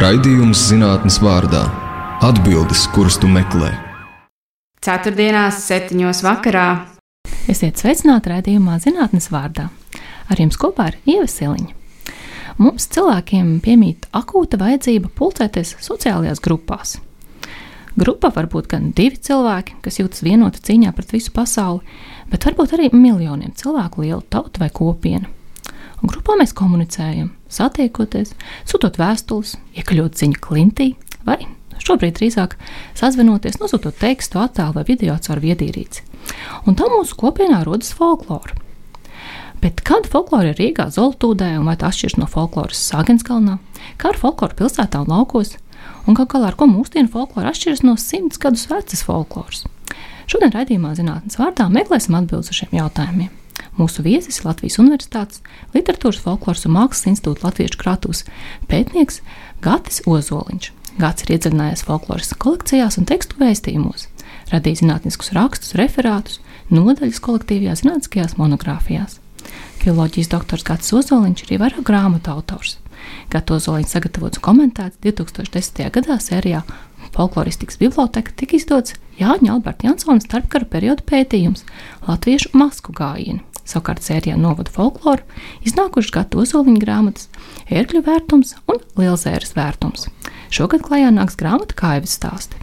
[0.00, 1.60] Raidījums zinātnes vārdā-
[2.28, 3.68] atbildes, kuras tu meklē.
[4.80, 6.86] Ceturtdienās, septiņos vakarā.
[7.52, 9.66] Esiet sveicināti raidījumā zinātnes vārdā.
[10.30, 11.74] Ar jums kopā ir Ieva Siliņa.
[12.56, 16.96] Mums cilvēkiem piemīt akūta vajadzība pulcēties sociālajās grupās.
[17.94, 21.84] Grupa var būt gan divi cilvēki, kas jūtas vienoti cīņā pret visu pasauli,
[22.30, 25.28] bet varbūt arī miljoniem cilvēku liela tauta vai kopiena.
[26.00, 28.32] Un grupā mēs komunicējam, satiekoties,
[28.68, 30.94] sūtot vēstules, iekļūt ziņu klintī,
[31.26, 31.42] vai
[31.80, 32.56] šobrīd drīzāk
[32.98, 36.04] sazvanoties, nosūtot tekstu, attēlu vai video caur viedierīci.
[36.68, 38.56] Un tā mūsu kopienā rodas folklora.
[39.60, 43.58] Bet kāda folklora ir Rīgā, Zoltūdē, un vai tā atšķiras no folkloras Sāgenskalnā,
[44.00, 45.58] kā ar folkloru pilsētā un laukos,
[46.08, 49.66] un kā galā ar ko mūsdienu folklora atšķiras no simts gadus vecas folkloras?
[50.30, 53.39] Šodien raidījumā zinātnes vārdā meklēsim atbildes uz šiem jautājumiem.
[53.78, 55.40] Mūsu viesis Latvijas Universitātes
[55.74, 58.24] Literatūras, Folkloras un Mākslas institūta Latviešu krātuves
[58.70, 59.22] pētnieks
[59.64, 60.72] Gatis Ozoliņš.
[61.00, 64.08] Gats ir iedziļinājies folkloras kolekcijās un tekstu vēstījumos,
[64.50, 66.40] radījis zinātniskus rakstus, referātus,
[66.74, 69.20] nodaļas kolektīvajās zinātniskajās monogrāfijās.
[69.80, 72.76] Filoloģijas doktors Gatis Ozoliņš ir vairāk grāmatu autors.
[73.32, 75.86] Gata Ozoliņš sagatavots un komentēts 2010.
[75.94, 76.64] gadā sērijā
[77.14, 81.64] Folkloristikas biblioteka tika izdots Jāņa Alberta Jansona starpkara perioda pētījums
[82.06, 83.42] Latviešu masku gājienu.
[83.68, 85.22] Savukārt sērijā novada folkloru
[85.66, 87.28] iznākušas gata ozoliņa grāmatas
[87.70, 90.08] Ērkļu vērtums un Lielzēras vērtums.
[90.50, 92.58] Šogad klajā nāks grāmata Kaivas stāsti.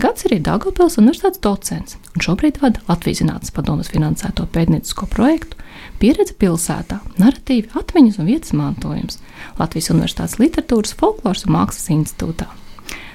[0.00, 5.58] Gads arī Dāngopils universitātes docents un šobrīd vada Latvijas Zinātnes padomas finansēto pētniecisko projektu
[6.00, 9.18] Pieredze pilsētā, narratīvi, atmiņas un vietas mantojums
[9.58, 12.48] Latvijas Universitātes literatūras, folkloras un mākslas institūtā.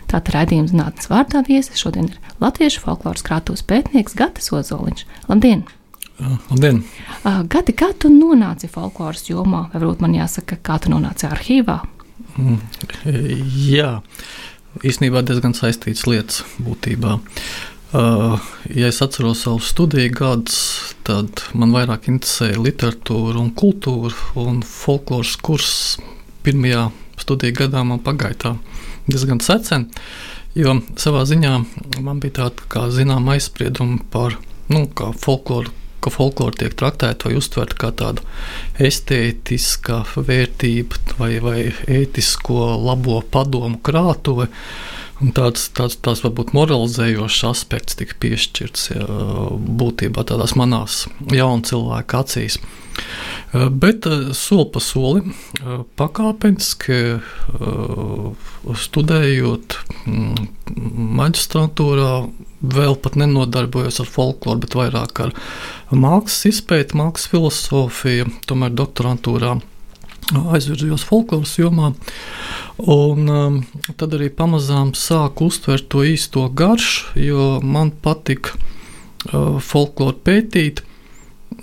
[0.05, 5.07] Tātad raidījuma zinātnes vārdā viesis šodien ir Latviešu folkloras krātuves pētnieks Gatis Ozoliņš.
[5.31, 5.65] Labdien!
[6.19, 6.79] Labdien!
[7.25, 9.65] Uh, Gati, kā tu nonāci folkloras jomā?
[9.73, 11.81] Vai varbūt man jāsaka, kā tu nonāci arhīvā?
[12.39, 12.59] Mm,
[13.67, 13.89] jā,
[14.83, 17.17] īstenībā diezgan saistīts lietas būtībā.
[17.95, 18.39] Uh,
[18.75, 20.59] ja es atceros savus studiju gadus,
[21.07, 25.75] tad man vairāk interesēja literatūra un kultūra, un folkloras kurs
[26.47, 26.89] pirmajā
[27.19, 28.53] studiju gadā man pagāja tā
[29.07, 29.89] diezgan secen,
[30.57, 31.55] jo savā ziņā
[32.03, 34.39] man bija tāda, kā zinām, aizspriedumi par,
[34.71, 35.71] nu, kā folkloru
[36.05, 38.25] ka folklora tiek traktēta vai uztverta kā tāda
[38.81, 44.51] estētiska vērtība vai, vai ētisko labo padomu krātuve.
[45.23, 49.05] Un tāds, tāds, tāds varbūt moralizējošs aspekts tika piešķirts jā,
[49.79, 52.59] būtībā tādās manās jaunu cilvēku acīs.
[53.55, 55.31] Bet soli pa solim,
[55.99, 56.99] pakāpeniski
[58.83, 59.77] studējot
[61.19, 62.11] maģistrātūrā,
[62.73, 65.33] vēl pat nenodarbojos ar folkloru, bet vairāk ar
[65.91, 69.57] mākslas izpēti, mākslas filozofiju, tomēr doktorantūrā
[70.33, 71.91] aizvirzījos folkloras jomā.
[72.81, 73.59] Un, um,
[73.99, 80.81] tad arī pamazām sāku uztvert to īsto garšu, jo man patika uh, folkloru pētīt.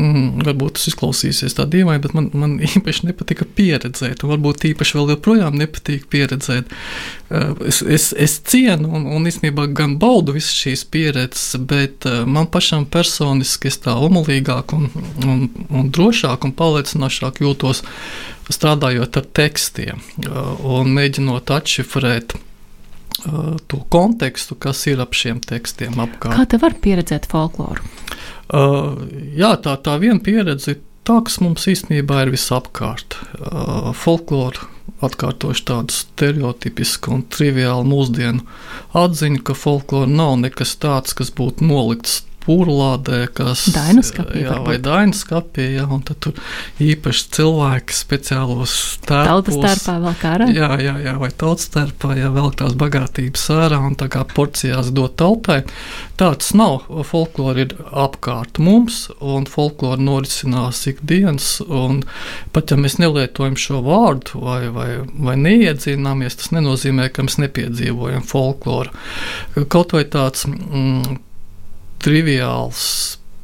[0.01, 4.97] Mm, varbūt tas izklausīsies tā dīvaini, bet man, man īpaši nepatika pieredzēt, un varbūt īpaši
[4.99, 6.71] vēl joprojām nepatīk pieredzēt.
[7.69, 12.87] Es, es, es cienu un, un īstenībā gan baudu visas šīs pieredzes, bet man pašam
[12.93, 14.89] personiski es tā omulīgāk un,
[15.27, 17.85] un, un drošāk un pārliecinošāk jūtos
[18.53, 20.01] strādājot ar tekstiem
[20.67, 22.35] un mēģinot atšifrēt
[23.69, 26.35] to kontekstu, kas ir ap šiem tekstiem apkārt.
[26.35, 27.85] Kā te var pieredzēt folkloru?
[28.51, 33.17] Jā, tā, tā viena pieredze ir tā, kas mums īstenībā ir visapkārt.
[33.99, 34.69] Folklora
[35.03, 38.45] atkārtoši tādu stereotipisku un triviālu mūsdienu
[38.99, 44.77] atziņu, ka folklora nav nekas tāds, kas būtu nolikts pūlādē, kas Dainu skapī, jā, vai
[44.83, 46.39] Dainu skapī, jā, un tad tur
[46.83, 48.77] īpaši cilvēki speciālos
[49.07, 49.31] tērpos.
[49.31, 50.49] Tautas tērpā vēl kā ārā?
[50.55, 54.93] Jā, jā, jā, vai tautas tērpā, jā, vēl tās bagātības ārā un tā kā porcijās
[54.95, 55.63] dot tautai.
[56.21, 56.87] Tāds nav.
[57.09, 62.03] Folklora ir apkārt mums, un folklora norisinās ikdienas, un
[62.55, 68.25] pat ja mēs nelietojam šo vārdu vai, vai, vai neiedzināmies, tas nenozīmē, ka mēs nepiedzīvojam
[68.27, 68.93] folkloru.
[69.73, 71.19] Kaut vai tāds mm,
[72.03, 72.85] triviāls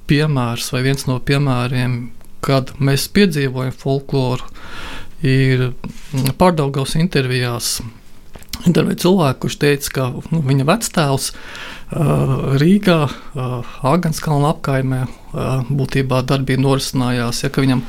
[0.09, 1.99] piemērs vai viens no piemēriem,
[2.45, 4.47] kad mēs piedzīvojam folkloru,
[5.27, 5.71] ir
[6.39, 7.79] pārdaugās intervijās.
[8.67, 16.25] Intervēja cilvēku, kurš teica, ka nu, viņa vectēvs uh, Rīgā, uh, Agenskalna apkaimē, uh, būtībā
[16.27, 17.45] darbība norisinājās.
[17.45, 17.85] Ja, viņam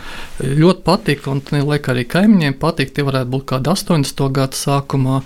[0.46, 4.28] ļoti patika, un liek arī kaimiņiem patika, tie varētu būt kādi 80.
[4.36, 5.24] gadu sākumā.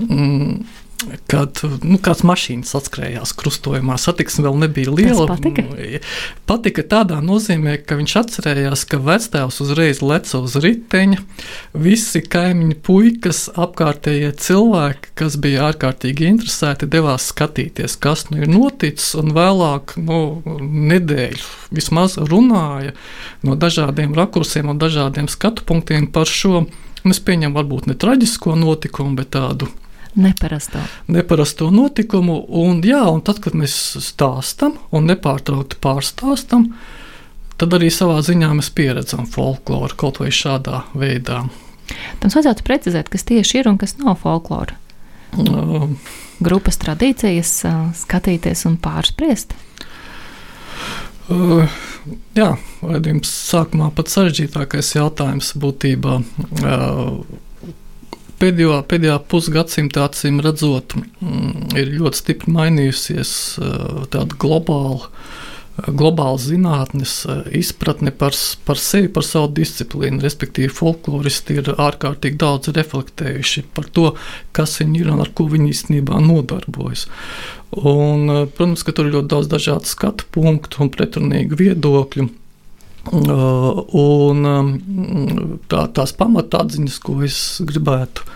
[0.00, 0.62] Mm,
[1.30, 3.96] kad nu, kāds mašīnas atskrējās krustojumā.
[4.00, 5.26] Satiksme vēl nebija liela.
[5.30, 6.00] Tas patika?
[6.48, 11.20] patika tādā nozīmē, ka viņš atcerējās, ka vectēvs uzreiz leca uz riteņa.
[11.84, 19.12] Visi kaimiņu puikas, apkārtējie cilvēki, kas bija ārkārtīgi interesēti, devās skatīties, kas nu ir noticis,
[19.18, 20.22] un vēlāk nu,
[20.92, 22.94] nedēļu vismaz runāja
[23.46, 26.66] no dažādiem rakursiem un dažādiem skatu punktiem par šo.
[27.02, 29.66] Es pieņemu, varbūt ne traģisko notikumu, bet tādu
[30.14, 30.78] Neparasto.
[31.08, 32.36] Neparasto notikumu.
[32.48, 33.74] Un, jā, un tad, kad mēs
[34.04, 36.68] stāstām un nepārtraukti pārstāstām,
[37.60, 41.46] tad arī savā ziņā mēs pieredzam folkloru kaut vai šādā veidā.
[42.20, 44.76] Tam vajadzētu precizēt, kas tieši ir un kas nav folklora.
[45.32, 45.88] Uh,
[46.44, 47.54] Grupas tradīcijas,
[48.02, 49.54] skatīties un pārspriest.
[51.32, 51.70] Uh,
[52.36, 52.50] jā,
[52.82, 56.18] raidījums sākumā pats sarežģītākais jautājums būtībā.
[56.60, 57.22] Uh,
[58.42, 63.32] pēdējo, pēdējā pusgadsimta acīm redzot, mm, ir ļoti stipri mainījusies
[64.12, 65.10] tāda globāla.
[65.72, 67.22] Globāla zinātnes
[67.56, 68.36] izpratne par,
[68.66, 74.10] par sevi, par savu disciplīnu, respektīvi, folkloristi ir ārkārtīgi daudz reflektējuši par to,
[74.52, 77.06] kas viņi ir un ar ko viņi īstenībā nodarbojas.
[77.72, 82.28] Un, protams, ka tur ir ļoti daudz dažādu skatu punktu un pretrunīgu viedokļu.
[83.10, 84.68] Un um,
[85.66, 88.28] tā, tās pamatādziņas, ko es gribētu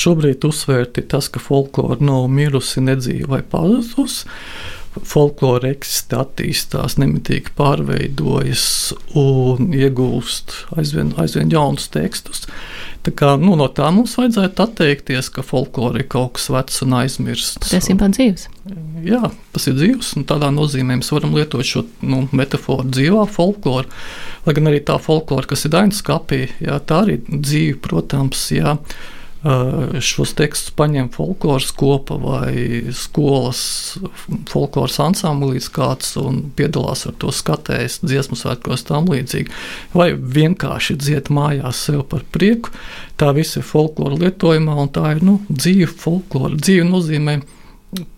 [0.00, 4.24] šobrīd uzsvērt, ir tas, ka folklore nav mirusi, nedzīva vai pazudusi.
[4.94, 8.66] Folklore eksistē, attīstās, nemitīgi pārveidojas
[9.18, 12.44] un iegūst aizvien, aizvien jaunus tekstus.
[13.04, 16.94] Tā kā, nu, no tā mums vajadzētu atteikties, ka folklore ir kaut kas vecs un
[17.02, 17.58] aizmirsts.
[17.66, 18.46] Patiesībā dzīves.
[19.04, 19.20] Jā,
[19.52, 23.90] tas ir dzīves, un tādā nozīmē mēs varam lietot šo nu, metaforu dzīvā folklore.
[24.46, 28.78] Lai gan arī tā folklore, kas ir Dainas kapī, jā, tā arī dzīve, protams, jā.
[29.44, 32.54] Šos tekstus paņem folkloras kopa vai
[32.96, 33.60] skolas
[34.48, 39.52] folkloras ansamblīs kāds un piedalās ar to skatējas dziesmu svētkos tam līdzīgi.
[39.92, 42.72] Vai vienkārši dzied mājās sev par prieku.
[43.20, 46.56] Tā viss ir folklora lietojumā un tā ir nu, dzīve folklora.
[46.56, 47.42] Dzīve nozīmē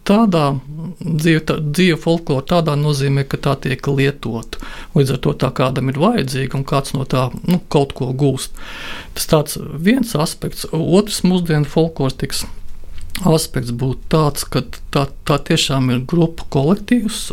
[0.07, 0.45] tādā
[1.01, 4.61] dzīve, tā, dzīve folklora tādā nozīmē, ka tā tiek lietota.
[4.97, 8.57] Līdz ar to tā kādam ir vajadzīga un kāds no tā nu, kaut ko gūst.
[9.17, 10.69] Tas tāds viens aspekts.
[10.73, 12.47] Otrs mūsdienu folkloristikas
[13.25, 14.63] aspekts būtu tāds, ka
[14.93, 17.31] tā, tā tiešām ir grupu kolektīvs.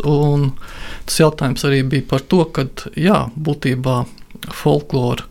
[1.07, 4.03] Tas jautājums arī bija par to, ka jā, būtībā
[4.53, 5.27] folkloru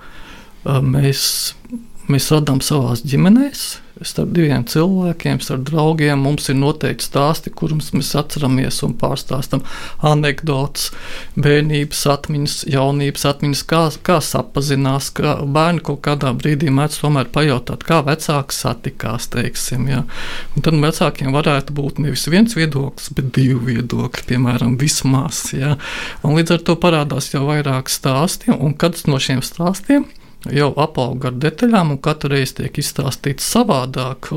[0.65, 1.25] mēs,
[2.13, 3.65] mēs radām savās ģimenēs
[4.09, 6.21] starp diviem cilvēkiem, starp draugiem.
[6.23, 9.65] Mums ir noteikti stāsti, kurus mēs atceramies un pārstāstam.
[10.07, 10.91] Anekdotes,
[11.37, 17.87] bērnības atmiņas, jaunības atmiņas, kā, kā sapazinās, kā bērni kaut kādā brīdī mēdz tomēr pajautāt,
[17.89, 19.29] kā vecāki satikās.
[19.33, 20.03] Teiksim, ja.
[20.57, 25.45] Un tad vecākiem varētu būt nevis viens viedoklis, bet divi viedokļi, piemēram, vismaz.
[25.57, 25.77] Ja.
[26.23, 30.09] Un līdz ar to parādās jau vairāk stāsti, un kāds no šiem stāstiem
[30.51, 34.33] jau apauga ar detaļām, un katru reizi tiek izstāstīts savādāk.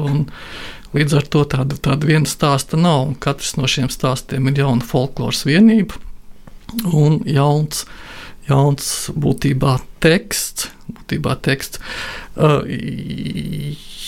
[0.96, 4.86] Līdz ar to tāda, tāda viena stāsta nav, un katrs no šiem stāstiem ir jauna
[4.86, 5.98] folkloras vienība
[6.96, 7.84] un jauns,
[8.50, 10.70] jauns būtībā teksts.
[10.86, 11.82] Būtībā teksts.
[12.38, 12.62] Uh,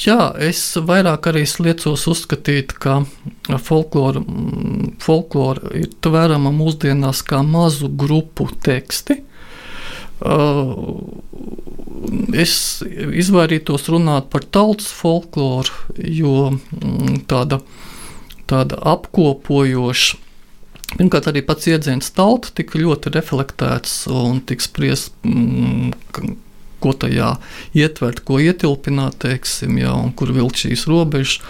[0.03, 3.01] jā, es vairāk arī liecos uzskatīt, ka
[3.65, 4.21] folklora,
[5.01, 9.17] folklora ir tverama mūsdienās kā mazu grupu teksti.
[9.21, 9.37] Uh,
[12.37, 12.53] es
[13.23, 17.62] izvairītos runāt par tautas folkloru, jo mm, tāda,
[18.50, 20.24] tāda apkopojoša.
[20.97, 25.91] Pirmkārt, arī pats jēdziens tauta tika ļoti reflektēts un tika spriests, mm,
[26.79, 27.33] ko tajā
[27.75, 31.41] ietvert, ko ietilpināt, teiksim, ja, un kur vilkt šīs robežas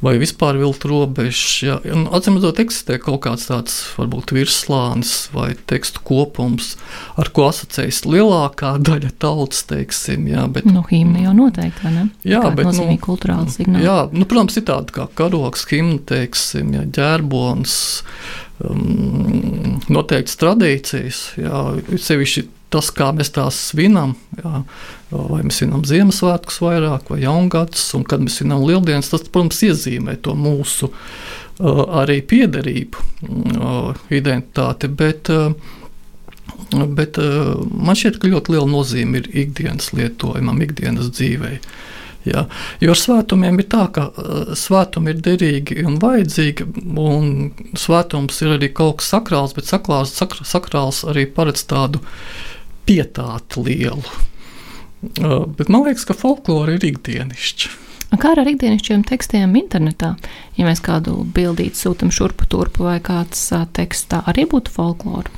[0.00, 1.60] vai vispār vilkt robežas.
[1.64, 1.76] Ja.
[2.14, 6.74] Atcīm redzot, eksistē kaut kāds tāds varbūt virslānis vai tekstu kopums,
[7.20, 10.28] ar ko asociējas lielākā daļa tautas, teiksim.
[10.30, 12.06] Ja, bet, nu, himna jau noteikti, vai ne?
[12.24, 13.84] Jā, Kā bet, nu, kulturāli signāli.
[13.84, 17.74] Jā, nu, protams, ir tāda kā karoks, himna, teiksim, ja, ģērbons,
[18.64, 21.66] um, noteikts tradīcijas, jā,
[22.00, 24.62] sevišķi tas, kā mēs tās svinam, jā,
[25.10, 30.16] vai mēs svinam Ziemassvētkus vairāk vai jaungadus, un kad mēs svinam lieldienas, tas, protams, iezīmē
[30.24, 34.90] to mūsu uh, arī piederību, uh, identitāti.
[35.02, 35.54] Bet, uh,
[36.86, 41.58] bet uh, man šķiet, ka ļoti liela nozīme ir ikdienas lietojumam, ikdienas dzīvei.
[42.28, 42.42] Jā,
[42.84, 46.66] jo ar svētumiem ir tā, ka uh, svētumi ir derīgi un vajadzīgi,
[47.00, 47.30] un
[47.80, 50.12] svētums ir arī kaut kas sakrāls, bet sakrāls,
[50.44, 52.50] sakrāls arī paredz tādu uh,
[52.88, 54.04] pietātu lielu.
[55.20, 57.76] Uh, bet man liekas, ka folklore ir ikdienišķa.
[58.20, 60.16] Kā ar ikdienišķiem tekstiem internetā?
[60.58, 65.30] Ja mēs kādu bildīti sūtam šurpu turpu vai kāds uh, teksts, tā arī būtu folklora.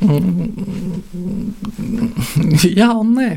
[2.80, 3.30] Jā, un nē.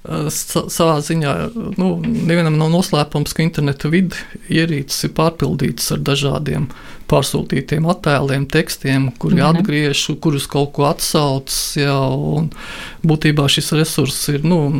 [0.00, 1.32] Savā ziņā
[1.76, 4.16] nu, nevienam nav noslēpums, ka interneta vidi
[4.48, 6.70] ierīces ir pārpildītas ar dažādiem
[7.10, 9.60] pārsūtītiem attēliem, tekstiem, kuri mm -hmm.
[9.60, 11.76] atgriež, kurus kaut ko atsaucas.
[13.04, 14.70] Būtībā šis resurss ir nu,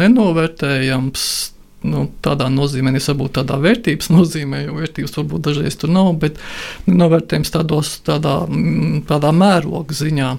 [0.00, 1.51] nenovērtējams
[1.86, 6.40] nu, tādā nozīmē, es varbūt tādā vērtības nozīmē, jo vērtības varbūt dažreiz tur nav, bet
[6.88, 10.32] novērtējums tādos, tādā, mm, tādā mēroga ziņā.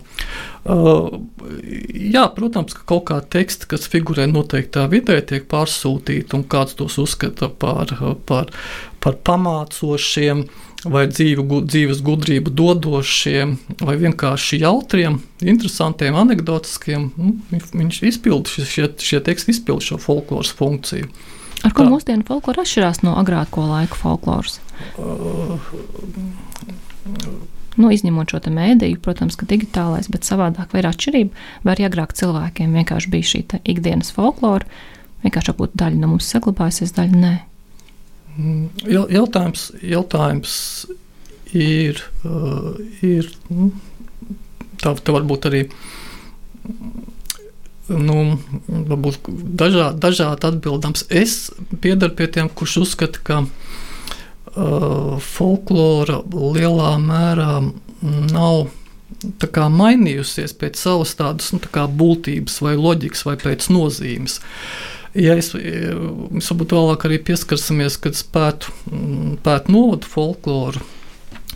[0.64, 1.18] Uh,
[1.92, 6.96] jā, protams, ka kaut kāda teksta, kas figurē noteiktā vidē, tiek pārsūtīta, un kāds tos
[7.04, 7.92] uzskata par,
[8.30, 8.54] par,
[9.04, 10.46] par pamācošiem
[10.90, 17.10] vai dzīvu, dzīves gudrību dodošiem, vai vienkārši jautriem, interesantiem, anekdotiskiem.
[17.18, 21.12] Nu, viņš izpilda šie, šie teksti, izpilda šo folkloras funkciju.
[21.64, 21.92] Ar ko Tā.
[21.94, 24.60] mūsdienu folklora atšķirās no agrāko laiku folkloras?
[25.00, 25.62] Uh,
[27.80, 31.46] nu, izņemot šo mēdīju, protams, ka digitālais, bet savādāk ir atšķirība.
[31.64, 33.44] Vai arī agrāk cilvēkiem vienkārši bija šī
[33.76, 34.68] ikdienas folklora,
[35.24, 37.34] vienkārši būtu daļa no mums saglabājusies, daļa nē.
[38.34, 38.68] Mm,
[39.14, 40.54] jautājums, jautājums
[41.54, 42.74] ir, uh,
[43.06, 43.70] ir nu,
[44.82, 45.68] tā, tā varbūt arī
[47.92, 48.38] nu,
[48.68, 49.28] varbūt
[49.60, 51.06] dažādi, dažādi atbildams.
[51.10, 51.52] Es
[51.84, 57.52] piedaru pie tiem, kurš uzskata, ka uh, folklora lielā mērā
[58.32, 58.70] nav
[59.54, 64.40] kā, mainījusies pēc savas tādas nu, tā būtības, vai loģikas, vai pēc nozīmes.
[65.14, 70.82] Ja es, mēs varbūt vēlāk arī pieskarsimies, kad spētu, mm, pētu novadu folkloru.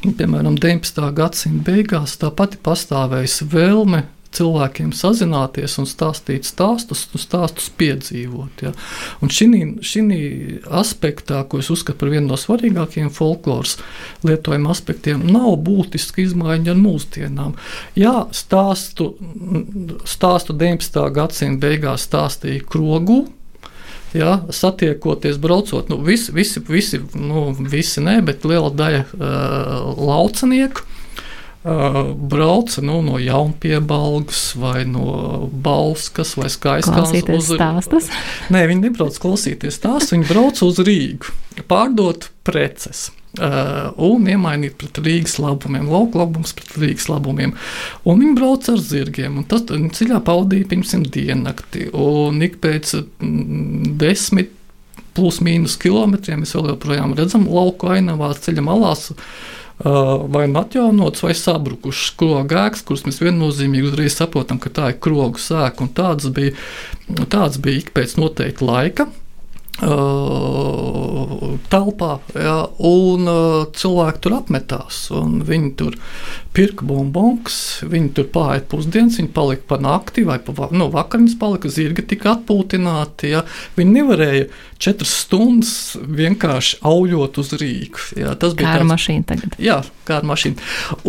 [0.04, 1.02] Piemēram, 19.
[1.18, 4.04] gadsimta beigās tā pati pastāvējusi vēlme
[4.36, 8.66] cilvēkiem sazināties un stāstīt stāstus, un stāstus piedzīvot.
[8.66, 8.74] Ja.
[9.28, 10.02] Šī
[10.80, 13.78] aspektā, ko es uzskatu par vienu no svarīgākajiem folkloras
[14.28, 17.56] lietojuma aspektiem, nav būtiska izmaiņa ar mūsdienām.
[17.98, 19.14] Jā, stāstu,
[20.08, 21.02] stāstu 19.
[21.16, 23.26] gadsimta beigās stāstīja krogu
[24.14, 30.86] ja, satiekoties, braucot, nu, visi, visi, visi, nu, visi ne, bet liela daļa uh, laucinieku.
[31.66, 37.10] Uh, brauca nu, no Jaunpiebalgas vai no Balskas vai Skaistānas.
[37.10, 37.50] Klausīties uz...
[37.58, 38.08] stāstus?
[38.54, 41.34] Nē, viņi nebrauc klausīties stāstus, viņi brauca uz Rīgu
[41.68, 43.08] pārdot preces.
[43.38, 47.54] Uh, un iemainīt pret Rīgas labumiem, lauka labums pret Rīgas labumiem.
[48.08, 51.90] Un viņi brauca ar zirgiem, un tas ceļā pavadīja pirmsim diennakti.
[51.98, 54.54] Un ik pēc mm, desmit
[55.18, 59.10] plus mīnus kilometriem mēs vēl joprojām redzam lauku ainavās ceļa malās.
[59.12, 64.92] Uh, vai nu atjaunots, vai sabrukušs skroga ēkas, kuras mēs viennozīmīgi uzreiz saprotam, ka tā
[64.94, 65.90] ir krogu sēka.
[65.98, 66.56] Tāds bija,
[67.30, 69.08] tāds bija ik pēc noteikta laika.
[71.68, 73.30] Telpā, ja, un
[73.78, 75.04] cilvēki tur apmetās.
[75.48, 75.98] Viņi tur
[76.58, 81.70] pirka bombonkus, viņi tur pāri pusdienas, viņi palika pa nakti vai pa nu, vakariņas, palika
[81.70, 83.30] zirgi, tika atpūtināti.
[83.36, 83.44] Ja.
[83.78, 84.48] Viņi nevarēja
[84.82, 88.02] četras stundas vienkārši auļot uz rīku.
[88.18, 88.34] Ja.
[88.40, 89.58] Tas bija kā ar mašīnu tagad.
[89.62, 90.58] Jā, kā ar mašīnu.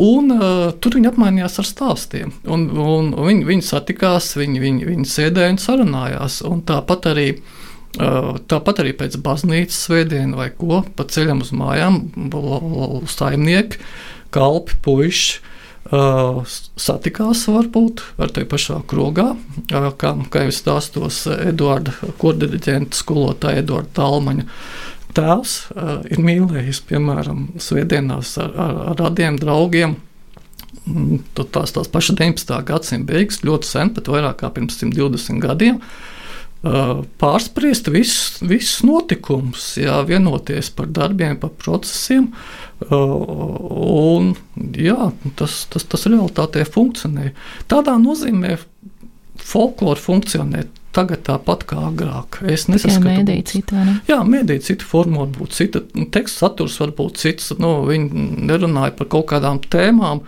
[0.05, 2.35] Un uh, tur viņi apmainījās ar stāstiem.
[2.45, 6.43] Un, un viņi, viņi satikās, viņi, viņi, viņi sēdēja un sarunājās.
[6.49, 7.31] Un tāpat arī
[7.97, 12.03] Tāpat arī pēc baznīcas svētdienas vai ko pa ceļam uz mājām,
[13.09, 13.81] saimnieki,
[14.35, 15.39] kalpi, puiši.
[15.89, 16.43] Uh,
[16.77, 23.95] satikās varbūt ar te pašā krogā, uh, kā, kā jau stāstos Eduarda Kordiriģenta skolotāja Eduarda
[23.97, 24.45] Talmaņa.
[25.17, 29.97] Tēvs uh, ir mīlējis, piemēram, svētdienās ar, ar, ar radiem draugiem.
[30.85, 32.61] Mm, tās, tās pašas 19.
[32.69, 35.81] gadsimta beigas, ļoti sen, pat vairāk kā pirms 120 gadiem.
[35.81, 36.18] Uh,
[36.63, 42.33] pārspriest visus, visus notikumus, jā, vienoties par darbiem, par procesiem.
[42.89, 44.33] Un,
[44.75, 47.31] jā, tas, tas, tas realitātē funkcionē.
[47.71, 48.57] Tādā nozīmē
[49.39, 50.67] folklora funkcionē
[50.99, 52.41] tagad tāpat kā agrāk.
[52.49, 53.85] Es nesaskatu, ka mēdīja cita.
[53.87, 53.97] Ne?
[54.09, 55.85] Jā, mēdīja cita forma, varbūt cita.
[56.15, 57.53] Teksta saturs var būt cits.
[57.61, 60.25] Nu, viņi nerunāja par kaut kādām tēmām,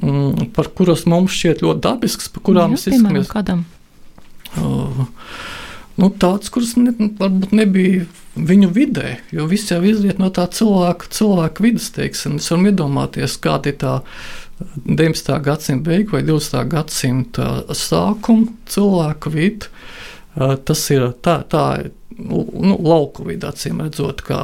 [0.00, 3.75] mm, par kuras mums šķiet ļoti dabiskas, par kurām mēs izskatāmies.
[4.60, 5.06] Uh,
[6.00, 11.10] nu, tāds, kurš ne, varbūt nebija viņu vidē, jo viss jau izriet no tā cilvēka,
[11.16, 11.90] cilvēka vidas.
[11.96, 12.36] Teiksim.
[12.36, 13.94] Mēs varam iedomāties, kāda ir tā
[14.86, 15.32] 19.
[15.44, 16.66] gadsimta beigu vai 20.
[16.72, 19.72] gadsimta sākuma cilvēka vidi.
[20.36, 21.66] Uh, tas ir tā, tā
[22.18, 24.40] nu, lauku vidē, acīm redzot, kā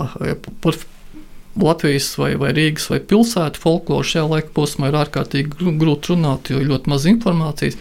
[1.61, 6.62] Latvijas vai, vai Rīgas vai pilsētu folkloru šajā laika posmā ir ārkārtīgi grūti runāt, jo
[6.62, 7.76] ir ļoti maz informācijas.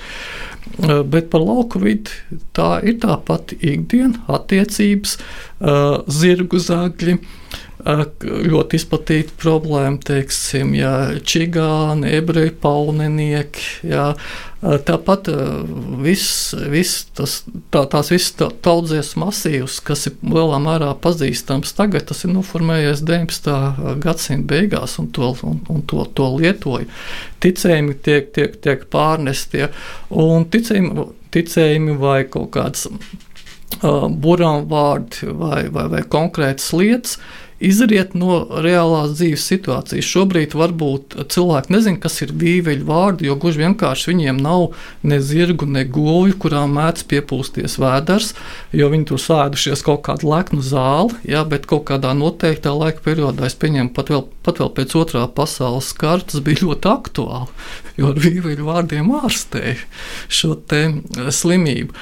[0.80, 2.14] Bet par lauku vidi
[2.56, 5.18] tā ir tā pati ikdiena, attiecības,
[6.22, 7.18] zirgu zagļi
[7.82, 10.94] ļoti izplatīta problēma, teiksim, jā,
[11.26, 13.68] čigāni, ebreji, paunenieki.
[13.90, 14.12] Jā.
[14.62, 15.26] Tāpat
[16.06, 17.40] viss, viss tas,
[17.74, 23.98] tā, tās visas tautsdzies masīvs, kas ir lielā mērā pazīstams tagad, tas ir noformējies 19.
[24.04, 26.86] gadsimta beigās, un to, un, un to, to lietoja.
[27.42, 29.72] Ticējumi tiek, tiek, tiek pārnestie,
[30.14, 32.86] un ticējumi, ticējumi vai kaut kāds
[33.80, 37.18] uh, burām vārdi vai, vai, vai konkrētas lietas
[37.62, 40.08] izriet no reālās dzīves situācijas.
[40.08, 44.72] Šobrīd varbūt cilvēki nezina, kas ir vīveļu vārdi, jo gluži vienkārši viņiem nav
[45.08, 48.34] ne zirgu, ne govju, kurām mēdz piepūsties vēders,
[48.78, 53.46] jo viņi tur sēdušies kaut kādu leknu zāli, jā, bet kaut kādā noteiktā laika periodā,
[53.50, 57.62] es pieņemu, pat vēl, pat vēl pēc otrā pasaules kara, tas bija ļoti aktuāli,
[58.02, 59.78] jo ar vīveļu vārdiem ārstēja
[60.32, 60.58] šo
[61.32, 61.94] slimību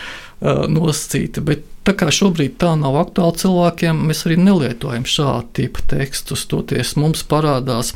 [0.41, 1.43] nosacīta.
[1.46, 6.43] Bet Tā kā šobrīd tā nav aktuāla cilvēkiem, mēs arī nelietojam šādu tipu tekstus.
[6.51, 7.96] Toties mums parādās,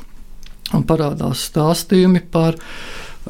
[0.89, 2.57] parādās stāstījumi par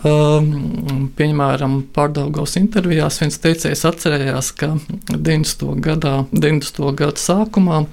[0.01, 4.71] Um, piemēram, pārdaugos intervijās viens teicējs atcerējās, ka
[5.11, 5.75] 90.
[5.85, 6.87] gadā, 90.
[6.97, 7.83] gada sākumā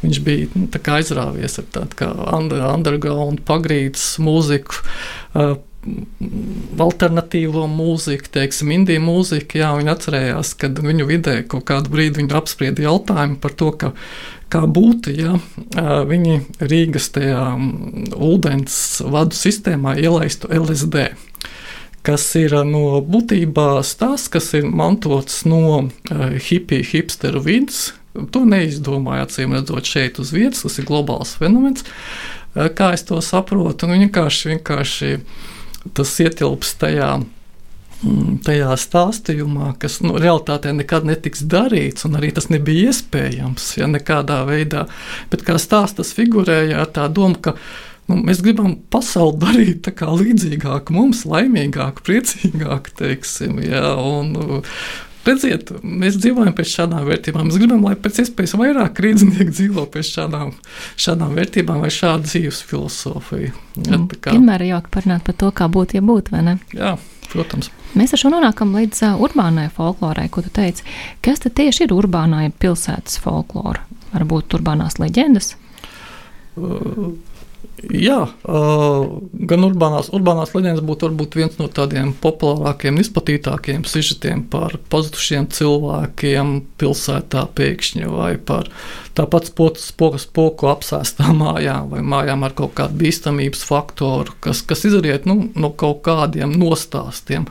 [0.00, 0.64] viņš bija nu,
[0.96, 4.80] aizrāvies ar tādu kā underground pagrīdes mūziku.
[5.36, 5.58] Uh,
[6.80, 9.60] alternatīvo mūziku, teiksim, indiju mūziku.
[9.60, 13.92] Jā, viņi atcerējās, ka viņu vidē kaut kādu brīdi viņi apsprieda jautājumu par to, ka,
[14.52, 15.38] kā būtu, ja
[16.10, 17.44] viņi Rīgas tajā
[18.16, 18.76] ūdens
[19.08, 21.10] vadu sistēmā ielaistu LSD.
[22.04, 27.90] Kas ir no būtībā stāsts, kas ir mantots no hipiju, hipsteru vidas.
[28.32, 31.84] To neizdomāja acīm redzot šeit uz vietas, tas ir globāls fenomens.
[32.50, 35.50] Kā es to saprotu, nu, vienkārši, vienkārši uh,
[35.96, 37.18] tas ietilps tajā.
[38.00, 43.90] Mm, tajā stāstījumā, kas nu, realitātē nekad netiks darīts, un arī tas nebija iespējams, ja
[43.92, 44.86] nekādā veidā.
[45.28, 47.58] Bet kā stāstas figurēja ar tā domu, ka
[48.08, 54.32] nu, mēs gribam pasauli darīt līdzīgāku, mums laimīgāku, priecīgāku, teiksim, ja, un
[55.26, 57.48] Redziet, mēs dzīvojam pēc šādām vērtībām.
[57.48, 60.54] Mēs gribam, lai pēc iespējas vairāk rīznieki dzīvo pēc šādām,
[61.00, 63.52] šādām vērtībām vai šādu dzīves filozofiju.
[63.76, 64.08] Mm.
[64.16, 64.32] kā...
[64.32, 66.56] Vienmēr ir jauki parunāt par to, kā būtu, ja būtu, vai ne?
[66.76, 66.94] Jā,
[67.34, 67.68] protams.
[67.98, 70.86] Mēs ar šo nonākam līdz uh, urbānai folklorai, ko tu teici.
[71.24, 73.84] Kas tad tieši ir urbānā pilsētas folklora?
[74.14, 75.52] Varbūt urbānās leģendas?
[76.56, 77.12] Uh,
[77.80, 85.46] Jā, gan urbānās, urbānās leģendas būtu varbūt viens no tādiem populārākiem, izplatītākiem sižetiem par pazudušiem
[85.56, 88.68] cilvēkiem pilsētā pēkšņi vai par
[89.16, 95.24] tāpat spoku, spoku apsēstām mājām vai mājām ar kaut kādu bīstamības faktoru, kas, kas izriet
[95.30, 97.48] nu, no kaut kādiem nostāstiem,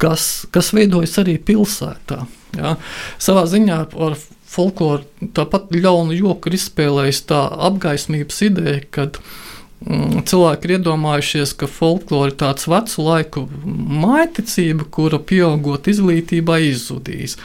[0.00, 2.22] kas, kas veidojas arī pilsētā.
[2.56, 2.78] Ja?
[3.20, 4.16] Savā ziņā ar
[4.56, 9.45] folkloru tāpat ļaunu joku ir izspēlējis tā apgaismības ideja, kad Mm,
[9.84, 17.36] cilvēki ir iedomājušies, ka folklore ir tāds vecu laiku maiticība, kura pieaugot izglītībā izzudīs.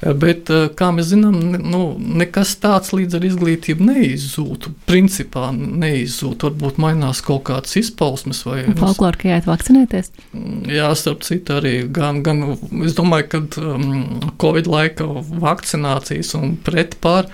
[0.00, 4.70] Bet, eh, kā mēs zinām, nu, nekas tāds līdz ar izglītību neizzūd.
[4.86, 6.46] Principā neizzūd.
[6.46, 8.44] Varbūt mainās kaut kādas izpausmes.
[8.46, 10.12] Vai, folklore, ka jāiet vakcinēties?
[10.32, 11.74] Mm, jā, starp citu arī.
[11.90, 15.04] Gan, gan, es domāju, ka um, Covid laika
[15.42, 17.28] vakcinācijas un pretpār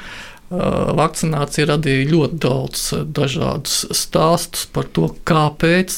[0.51, 2.83] vakcinācija radīja ļoti daudz
[3.17, 5.97] dažādus stāstus par to, kāpēc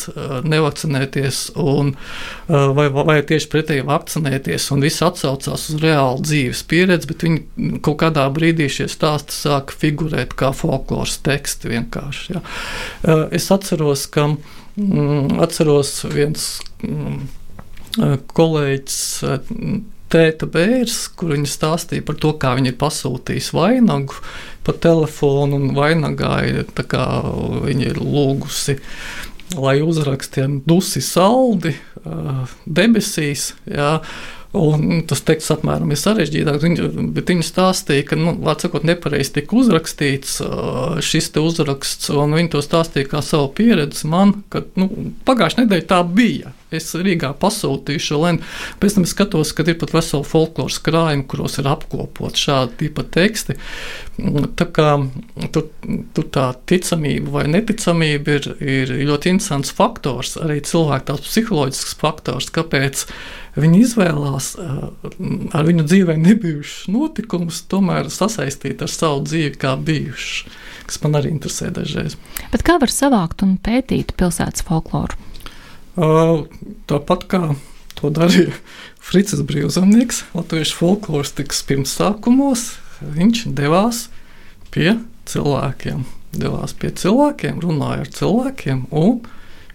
[0.48, 1.92] nevakcinēties, un,
[2.48, 4.70] vai, vai tieši pretēji vakcinēties.
[4.80, 10.32] Visi atsaucās uz reālu dzīves pieredzi, bet viņi kaut kādā brīdī šie stāsti sāka figurēt
[10.38, 12.38] kā folkloras teksti vienkārši.
[12.38, 12.44] Ja.
[13.34, 16.48] Es atceros, ka mm, atceros viens
[16.80, 17.20] mm,
[18.32, 19.00] kolēģis
[20.12, 24.16] tēta bērns, kur viņa stāstīja par to, kā viņa ir pasūtījusi vainagu
[24.66, 26.64] pa telefonu, un vainagā ir,
[27.64, 28.78] viņa ir lūgusi.
[29.56, 31.72] Lai uzrakstiem dusi saldi,
[32.68, 33.94] debesīs, jā,
[34.56, 40.38] Un tas teksts apmēram ir sarežģītāks, viņa, viņa stāstīja, ka, nu, sakot, nepareizi tika uzrakstīts
[41.04, 44.88] šis uzraksts, un viņa to stāstīja kā savu pieredzi man, ka nu,
[45.28, 46.54] pagājušajā nedēļā tā bija.
[46.74, 48.44] Es Rīgā pasūtīju šo lēnu,
[48.80, 53.56] pēc tam skatos, ka ir pat vesela folkloras krājuma, kuros ir apkopot šādi tipa teksti.
[54.58, 54.90] Tā kā
[55.54, 55.68] tur,
[56.12, 62.50] tur tā ticamība vai neticamība ir, ir ļoti interesants faktors, arī cilvēka tāds psiholoģisks faktors,
[62.52, 63.06] kāpēc
[63.58, 70.44] viņi izvēlās ar viņu dzīvē nebijušus notikumus, tomēr sasaistīt ar savu dzīvi kā bijušus,
[70.84, 72.18] kas man arī interesē dažreiz.
[72.52, 75.27] Bet kā var savākt un pētīt pilsētas folkloru?
[75.98, 77.42] Tāpat kā
[77.98, 78.54] To darīja
[79.02, 82.76] Fricis Brīvzemnieks, Latvijas folkloristikas pirmsākumos.
[83.02, 84.04] Viņš devās
[84.74, 84.92] pie
[85.28, 86.04] cilvēkiem,
[86.38, 89.18] devās pie cilvēkiem, runāja ar cilvēkiem un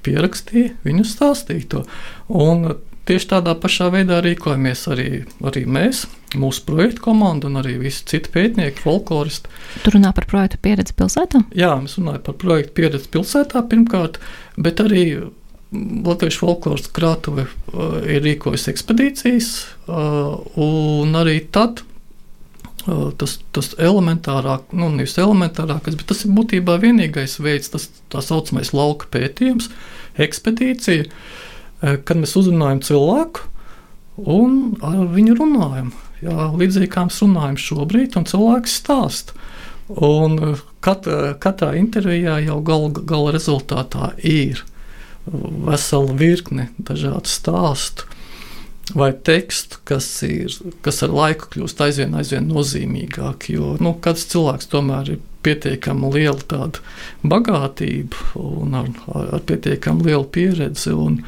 [0.03, 1.83] pierakstīja viņu stāstīto.
[2.31, 5.09] Un tieši tādā pašā veidā rīkojamies arī,
[5.43, 6.05] arī mēs,
[6.39, 9.51] mūsu projekta komanda un arī visi citi pētnieki, folkloristi.
[9.83, 11.43] Tur runā par projektu pieredzi pilsētā?
[11.59, 14.21] Jā, mēs runājam par projektu pieredzi pilsētā pirmkārt,
[14.55, 15.07] bet arī
[15.73, 19.49] Latvijas folkloras krātuve uh, ir rīkojusi ekspedīcijas,
[19.87, 26.77] uh, un arī tad uh, tas, tas elementārāk, nu, nevis elementārākais, bet tas ir būtībā
[26.83, 29.71] vienīgais veids, tas tā saucamais lauka pētījums,
[30.21, 31.07] ekspedīcija,
[31.81, 33.47] kad mēs uzrunājam cilvēku
[34.29, 35.89] un ar viņu runājam.
[36.23, 39.33] Jā, līdzīgi kā mēs runājam šobrīd, un cilvēks stāsta.
[39.89, 40.37] Un
[40.85, 41.09] kat,
[41.43, 44.61] katrā intervijā jau gala, gala rezultātā ir
[45.25, 48.09] vesela virkne dažādu stāstu
[48.91, 50.51] vai tekstu, kas, ir,
[50.83, 53.55] kas ar laiku kļūst aizvien, aizvien nozīmīgāki.
[53.55, 56.83] Jo nu, katrs cilvēks tomēr ir pietiekami liela tāda
[57.23, 60.91] bagātība un ar, ar pietiekami lielu pieredzi.
[60.95, 61.21] Un,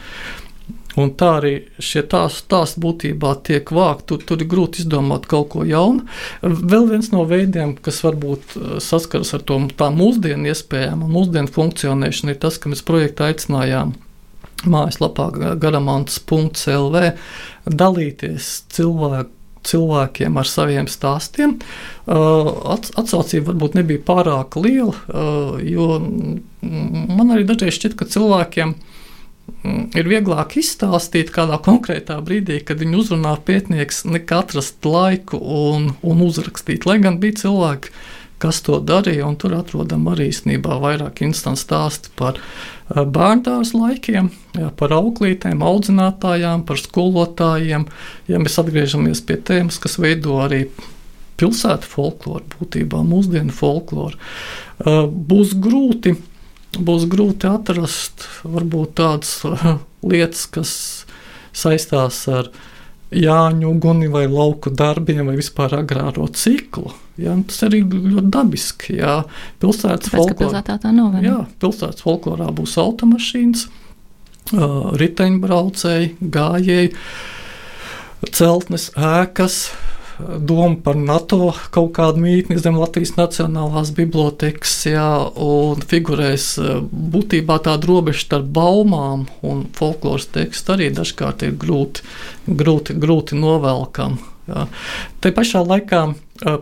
[1.01, 1.53] Un tā arī
[1.83, 4.07] šie stāsti būtībā tiek vākti.
[4.11, 6.05] Tur, tur ir grūti izdomāt kaut ko jaunu.
[6.41, 12.35] Vēl viens no veidiem, kas varbūt uh, saskaras ar to mūsdienu iespējām un mūsdienu funkcionēšanu,
[12.35, 13.95] ir tas, ka mēs projektā aicinājām
[14.71, 15.29] mājaslapā
[15.61, 17.01] garamants.lv
[17.65, 19.33] dalīties cilvēku
[19.65, 21.55] cilvēkiem ar saviem stāstiem.
[22.05, 25.97] Uh, atsaucība varbūt nebija pārāk liela, uh, jo
[26.61, 28.94] man arī dažreiz šķiet, ka cilvēkiem Mm,
[29.95, 36.21] ir vieglāk izstāstīt kādā konkrētā brīdī, kad viņu uzrunā pētnieks, nekā atrast laiku un, un
[36.25, 36.87] uzrakstīt.
[36.89, 37.93] Lai gan bija cilvēki,
[38.41, 44.29] kas to darīja, un tur atrodam arī īstenībā vairāk instantu stāstu par eh, bērndārs laikiem,
[44.59, 47.87] jā, par auklītēm, audzinātājām, par skolotājiem.
[48.31, 50.65] Ja mēs atgriežamies pie tēmas, kas veido arī
[51.39, 56.17] pilsētu folkloru, būtībā mūsdienu folkloru, eh, būs grūti
[56.81, 59.35] būs grūti atrast varbūt tādas
[60.05, 60.71] lietas, kas
[61.55, 62.51] saistās ar
[63.15, 66.89] Jāņu uguni vai lauku darbiem vai vispār agrāro ciklu.
[67.21, 68.95] Jā, tas arī ļoti dabiski.
[68.97, 69.19] Jā,
[69.61, 71.19] pilsētas folklorā tā nav.
[71.23, 73.67] Jā, pilsētas folklorā būs automašīnas,
[74.99, 76.91] riteņbraucēji, gājēji,
[78.35, 79.61] celtnes, ēkas,
[80.19, 85.07] doma par NATO kaut kādu mītni zem Latvijas Nacionālās bibliotekas, jā,
[85.41, 86.77] un figurēs e,
[87.15, 92.05] būtībā tāda robeža starp baumām un folkloras tekstu arī dažkārt ir grūti,
[92.47, 94.17] grūti, grūti novelkam.
[94.45, 94.67] Jā.
[95.25, 96.15] Te pašā laikā e,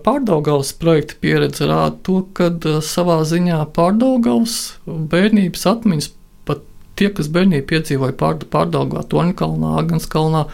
[0.05, 6.09] pārdaugaus projekta pieredze rāda to, ka e, savā ziņā pārdaugaus bērnības atmiņas,
[6.49, 6.65] pat
[6.97, 8.17] tie, kas bērnību piedzīvoja
[8.49, 10.47] pārdaugā, Toņkalnā, Aganskalnā,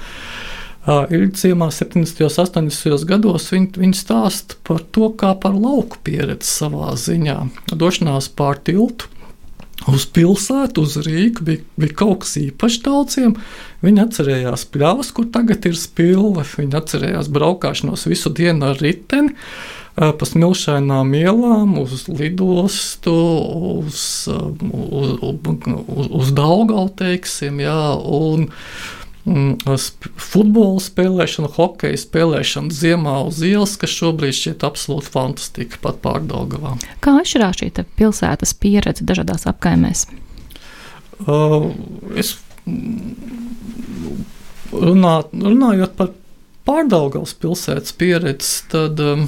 [0.90, 2.24] Ilgciemā 70.
[2.26, 2.32] un
[2.66, 3.06] 80.
[3.10, 7.38] gados viņi, viņi stāsta par to, kā par lauku pieredzi savā ziņā.
[7.78, 9.10] Došanās pār tiltu
[9.88, 13.36] uz pilsētu, uz Rīgas bija, bija kaut kas īpašs daudziem.
[13.86, 16.44] Viņi atcerējās pļavas, kur tagad ir spilve.
[16.58, 19.36] Viņi atcerējās braukšanos visu dienu ar riteni.
[20.00, 23.12] Pa smilšainām ielām, uz lidostu,
[23.82, 28.48] uz, uz, uz, uz Daugau, teiksim, jā, un,
[29.30, 29.60] Mm,
[30.18, 36.74] futbola spēlēšana, hokeja spēlēšana ziemā uz ielas, kas šobrīd šķiet absolūti fantastiska pat pārdaugavā.
[37.04, 40.08] Kā atšķirās šī pilsētas pieredze dažādās apkaimēs?
[41.28, 41.70] Uh,
[42.18, 42.40] es
[44.74, 46.16] runā, runājot par
[46.66, 49.28] pārdaugavas pilsētas pieredzi, tad um,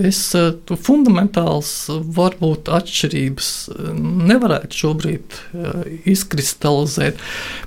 [0.00, 1.70] Es eh, fundamentāls,
[2.16, 3.88] varbūt atšķirības eh,
[4.30, 7.20] nevarētu šobrīd eh, izkristalizēt,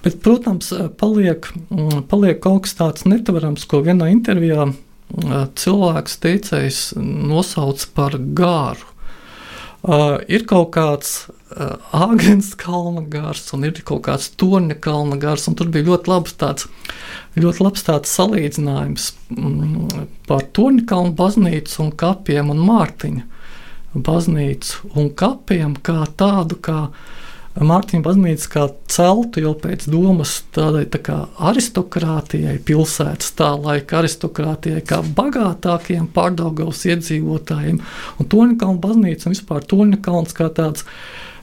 [0.05, 4.71] bet, protams, paliek, mm, paliek kaut kas tāds netverams, ko vienā intervijā
[5.59, 8.87] cilvēks teicējs nosauc par gāru.
[10.31, 11.09] Ir kaut kāds
[11.91, 16.67] Āgens kalna gars un ir kaut kāds Torņa kalna gars, tur bija ļoti labs tāds,
[17.35, 23.25] ļoti labs tāds salīdzinājums mm, par Torņa kalnu baznīcu un kapiem un Mārtiņa
[23.95, 26.85] baznīcu un kapiem kā tādu, kā
[27.59, 31.17] Mārtiņa baznīca kā celtu jau pēc domas tādai tā kā
[31.51, 37.81] aristokrātijai, pilsētas tā laika aristokrātijai, kā bagātākiem pārdaugavas iedzīvotājiem,
[38.23, 40.87] un Torņa baznīca un vispār Torņa kalns kā tāds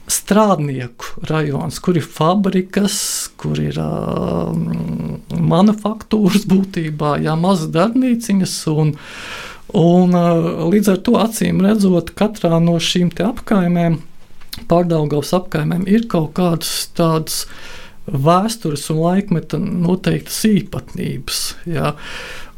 [0.09, 2.99] strādnieku rajons, kur ir fabrikas,
[3.41, 4.53] kur ir uh,
[5.37, 8.55] manufaktūras būtībā, jā, mazas darbnīciņas.
[8.73, 8.95] Un,
[9.77, 14.01] un, uh, līdz ar to acīm redzot, katrā no šīm apkaimēm,
[14.71, 17.45] pārdaugavas apkaimēm, ir kaut kādas tādas
[18.09, 21.45] vēstures un laikmeta noteiktas īpatnības.
[21.69, 21.93] Jā.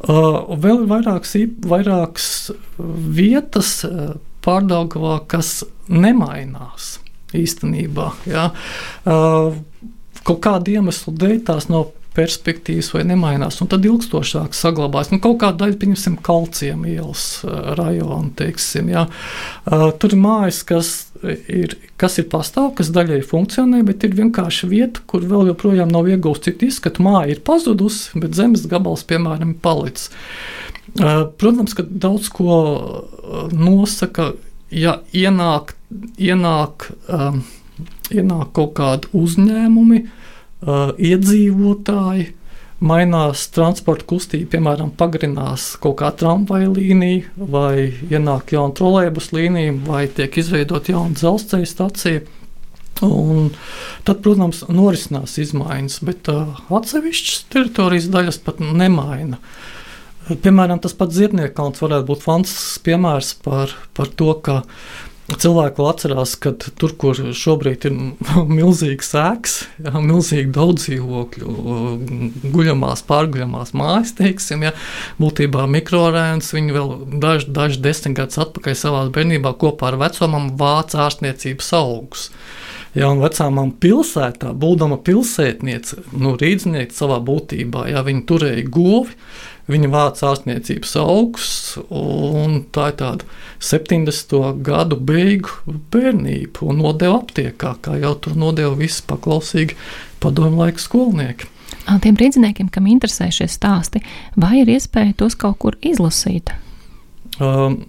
[0.01, 1.35] Uh, vēl ir vairākas,
[1.67, 2.31] vairākas
[2.79, 5.59] vietas uh, pārdaugavā, kas
[5.91, 7.00] nemainās
[7.37, 8.11] īstenībā.
[8.29, 8.49] Jā.
[9.05, 9.57] Uh,
[10.27, 15.13] kaut kādu iemeslu dēļ tās nav perspektīvas vai nemainās, un tad ilgstošāk saglabājas.
[15.13, 17.23] Nu, kaut kāda daļa, pieņemsim, kalcijam ielas
[17.79, 19.05] rajonu, teiksim, jā.
[19.63, 20.91] Tur ir mājas, kas
[21.23, 26.11] ir, kas ir pastāv, kas daļai funkcionē, bet ir vienkārši vieta, kur vēl joprojām nav
[26.11, 27.05] iegūst citu izskatu.
[27.07, 30.11] Māja ir pazudusi, bet zemes gabals, piemēram, palicis.
[30.91, 32.59] Protams, ka daudz ko
[33.55, 34.33] nosaka,
[34.71, 35.75] ja ienāk,
[36.17, 37.43] ienāk, um,
[38.11, 40.17] ienāk kaut kādi uzņēmumi, uh,
[40.65, 42.27] uh, iedzīvotāji,
[42.81, 50.05] mainās transporta kustība, piemēram, pagarinās kaut kā tramvaja līnija, vai ienāk jauna trolēļus līnija, vai
[50.09, 52.23] tiek izveidota jauna dzelzceļa stacija.
[53.01, 53.47] Un
[54.05, 59.39] tad, protams, norisinās izmaiņas, bet uh, atsevišķas teritorijas daļas pat nemaina.
[60.31, 64.61] Piemēram, tas pats Ziednieku kalns varētu būt fantastisks piemērs par, par to, ka
[65.31, 67.93] Cilvēki vēl atcerās, ka tur, kur šobrīd ir
[68.57, 71.53] milzīgs sēks, jā, milzīgi daudz dzīvokļu,
[72.51, 74.73] guļamās, pārguļamās mājas, teiksim, jā,
[75.21, 81.05] būtībā mikrorēns, viņi vēl daži daž desmit gadus atpakaļ savā bērnībā kopā ar vecumam vāca
[81.05, 82.27] ārstniecības augus.
[82.91, 89.15] Ja, un vecāmām pilsētā, būdama pilsētniece, nu, rīzniece savā būtībā, ja viņi turēja govi,
[89.71, 93.27] Viņa vāca ārstniecības augsts, un tā ir tāda
[93.63, 94.33] 70.
[94.65, 99.77] gadu beigu bērnība, un nodeva aptiekā, kā jau tur nodeva visi paklausīgi
[100.23, 101.47] padomu laiku skolnieki.
[102.01, 104.01] Tiem rīzniekiem, kam interesē šie stāsti,
[104.39, 106.51] vai ir iespēja tos kaut kur izlasīt?
[107.39, 107.79] Um,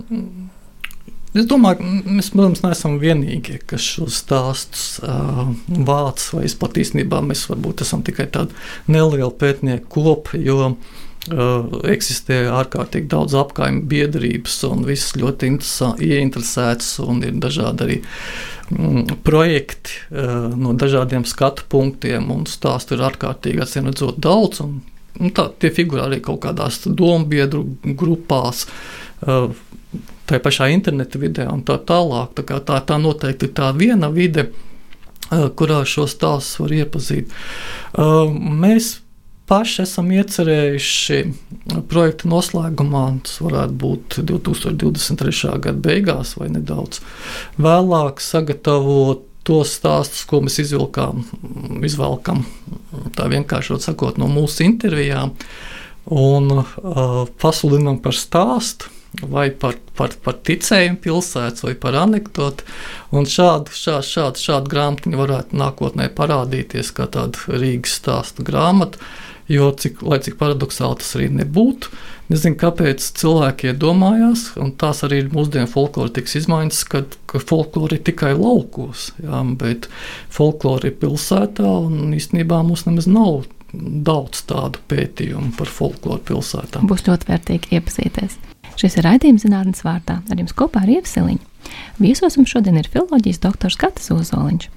[1.33, 5.47] Es domāju, ka mēs, protams, neesam vienīgie, kas šos stāstus uh,
[5.89, 8.53] vāc, vai es pat īstenībā mēs varbūt esam tikai tāda
[8.93, 15.55] neliela pētnieku kopa, jo uh, eksistē ārkārtīgi daudz apgājumu biedrības, un viss ļoti
[16.05, 17.99] ieinteresēts, un ir dažādi arī
[18.77, 24.61] mm, projekti uh, no dažādiem skatu punktiem, un stāstu ir ārkārtīgi atsimredzot daudz.
[24.69, 24.83] Un,
[25.17, 28.67] un tā, tie figurē arī kaut kādās domu biedru grupās.
[29.25, 29.49] Uh,
[30.29, 32.37] Tā pašā interneta vidē, un tā tālāk.
[32.39, 34.51] Tā, tā, tā noteikti ir tā viena vide,
[35.59, 37.33] kurā šo stāstu var iepazīt.
[38.63, 38.93] Mēs
[39.51, 41.19] paši esam iecerējuši
[41.91, 45.59] projekta noslēgumā, tas varētu būt 2023.
[45.59, 47.03] gada beigās vai nedaudz
[47.61, 51.25] vēlāk, sagatavot tos stāstus, ko mēs izvilkām,
[51.83, 52.45] izvelkam
[53.17, 55.35] tā vienkārši sakot, no mūsu intervijām
[56.13, 58.92] un uh, pasludinām par stāstu.
[59.21, 62.65] Vai par, par, par ticējumu pilsētas, vai par anekdoti.
[63.13, 69.03] Un šādu, šādu, šādu, šādu grāmatu varētu nākotnē parādīties kā tāda Rīgas stāstu grāmata.
[69.53, 71.91] Jo, cik, lai cik paradoxāli tas arī nebūtu,
[72.33, 77.99] nezinu, kāpēc cilvēki iedomājās, un tās arī ir mūsdienu folklora tiks izmaiņas, kad, ka folklora
[77.99, 79.91] ir tikai laukos, jā, bet
[80.33, 86.87] folklora ir pilsētā, un īstenībā mums nemaz nav daudz tādu pētījumu par folkloru pilsētā.
[86.89, 88.41] Būs ļoti vērtīgi iepazīties.
[88.81, 90.21] Šis ir raidījums zinātnes vārdā.
[90.31, 91.49] Ar jums kopā ir Ievseliņa.
[92.03, 94.69] Viesos mums šodien ir filozofijas doktors Gatis Ozoliņš.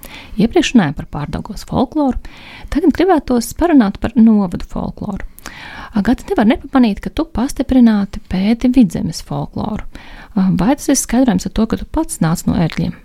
[0.41, 2.19] Iepriekš runājām par pārdaugos folkloru,
[2.73, 5.25] tagad gribētos parunāt par novadu folkloru.
[5.95, 9.85] Agata nevar nepamanīt, ka tu pastiprināti pēti vidzemes folkloru.
[10.35, 12.95] Vai tas ir skaidrojums ar to, ka tu pats nāc no ērgļiem?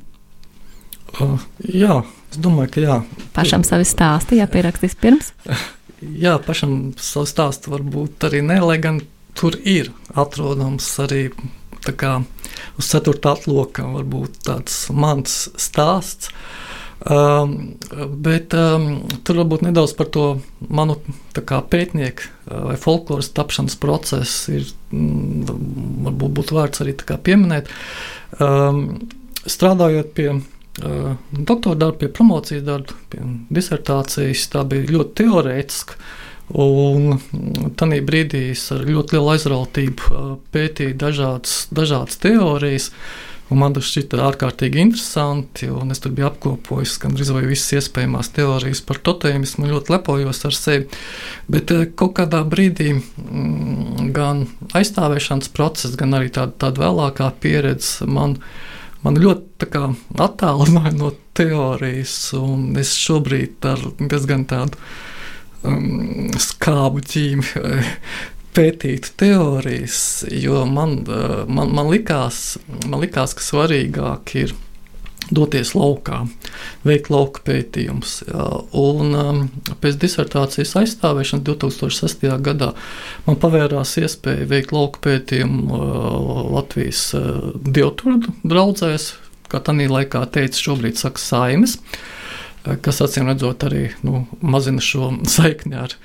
[1.20, 2.00] Uh, jā,
[2.30, 2.96] es domāju, ka jā.
[3.34, 5.32] Pašam savi stāsti jāpierakstīs pirms?
[6.00, 9.02] Jā, pašam savu stāstu varbūt arī ne, lai gan
[9.36, 11.28] tur ir atrodams arī
[11.96, 12.20] kā,
[12.78, 13.16] uz 4.
[13.30, 16.32] atloka varbūt tāds mans stāsts.
[17.00, 17.78] Um,
[18.20, 20.24] bet um, tur varbūt nedaudz par to
[20.68, 20.98] manu
[21.32, 25.46] kā, pētnieku uh, vai folkloras tapšanas procesu ir mm,
[26.04, 27.72] varbūt būtu vērts arī pieminēt.
[28.36, 28.82] Um,
[29.48, 35.96] strādājot pie uh, doktora darba, pie promocijas darba, pie disertācijas, tā bija ļoti teorētiska.
[36.50, 37.18] Un
[37.78, 40.22] tajā brīdī es ar ļoti lielu aizrautību
[40.54, 42.90] pētīju dažādas, dažādas teorijas.
[43.50, 49.00] Man tas šķita ārkārtīgi interesanti, un es tur biju apkopojis gandrīz visas iespējamās teorijas par
[49.02, 49.66] totēmismu.
[49.66, 51.00] Ļoti lepojos ar sevi.
[51.50, 52.92] Bet kaut kādā brīdī
[54.14, 58.38] gan aizstāvēšanas process, gan arī tāda, tāda vēlākā pieredze man,
[59.02, 59.66] man ļoti
[60.14, 62.16] attālināja no teorijas.
[62.78, 64.78] Es šobrīd ar diezgan tādu
[65.66, 67.64] um, skābu ķīmi
[68.56, 74.56] pētīt teorijas, jo man, uh, man, man, likās, man likās, ka svarīgāk ir
[75.30, 76.24] doties laukā,
[76.86, 78.16] veikt lauka pētījumus.
[78.74, 79.40] Un um,
[79.82, 82.26] pēc disertācijas aizstāvēšanas 2006.
[82.42, 82.72] gadā
[83.28, 89.12] man pavērās iespēja veikt lauka pētījumu uh, Latvijas uh, dievturdu draudzēs,
[89.50, 92.19] kā tādā laikā teica, šobrīd saka saimes, uh,
[92.84, 95.96] kas acīm redzot arī nu, mazina šo saikni ar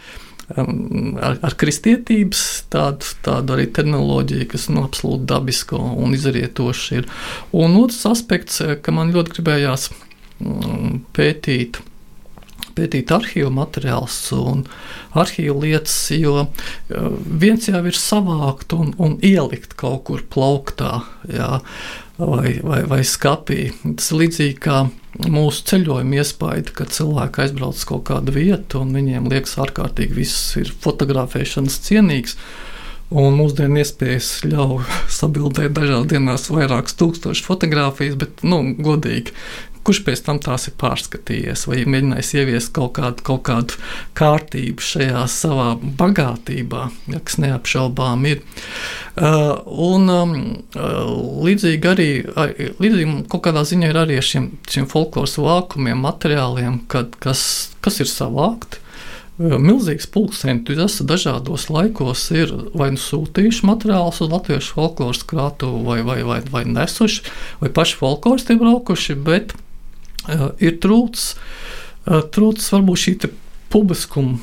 [0.54, 7.10] um, ar, ar kristietības tādu, tādu arī terminoloģiju, kas nu, absolūti dabiska un izrietoša ir.
[7.56, 11.82] Un otrs aspekts, ka man ļoti gribējās um, pētīt.
[12.76, 14.66] Pētīt arhīvu materiālus un
[15.16, 20.98] arhīvu lietas, jo uh, viens jau ir savākt un, un ielikt kaut kur plauktā,
[21.32, 21.54] jā,
[22.18, 23.70] vai, vai, vai skapī.
[23.98, 24.84] Tas ir līdzīgi kā
[25.32, 30.56] mūsu ceļojuma iespēja, kad cilvēki aizbrauc uz kaut kādu vietu un viņiem liekas ārkārtīgi viss
[30.60, 32.38] ir fotografēšanas cienīgs.
[33.16, 34.82] Un mūsdienu iespējas ļauj
[35.20, 39.36] sabildēt dažās dienās vairākas tūkstošas fotogrāfijas, bet, nu, godīgi,
[39.86, 43.80] kurš pēc tam tās ir pārskatījies, vai mēģinājis ieviest kaut kādu, kaut kādu
[44.18, 45.68] kārtību šajā savā
[46.00, 48.42] bagātībā, ja, kas neapšaubām ir.
[49.16, 50.34] Uh, un um,
[50.76, 51.12] uh,
[51.46, 52.10] līdzīgi arī
[52.82, 57.46] līdzīgi kaut kādā ziņā ir arī ar šiem, šiem folkloras vākumiem, materiāliem, kad, kas,
[57.86, 58.82] kas ir savākti.
[58.82, 58.82] Uh,
[59.60, 66.00] milzīgs pulks entuziastu dažādos laikos ir vai nu sūtījuši materiālus uz latviešu folkloras krātuvi, vai,
[66.08, 67.26] vai, vai, vai nesuši,
[67.60, 69.56] vai paši folkloristi braukuši, bet
[70.60, 71.34] ir trūcis,
[72.06, 73.16] trūcis varbūt šī
[73.76, 74.38] publiskuma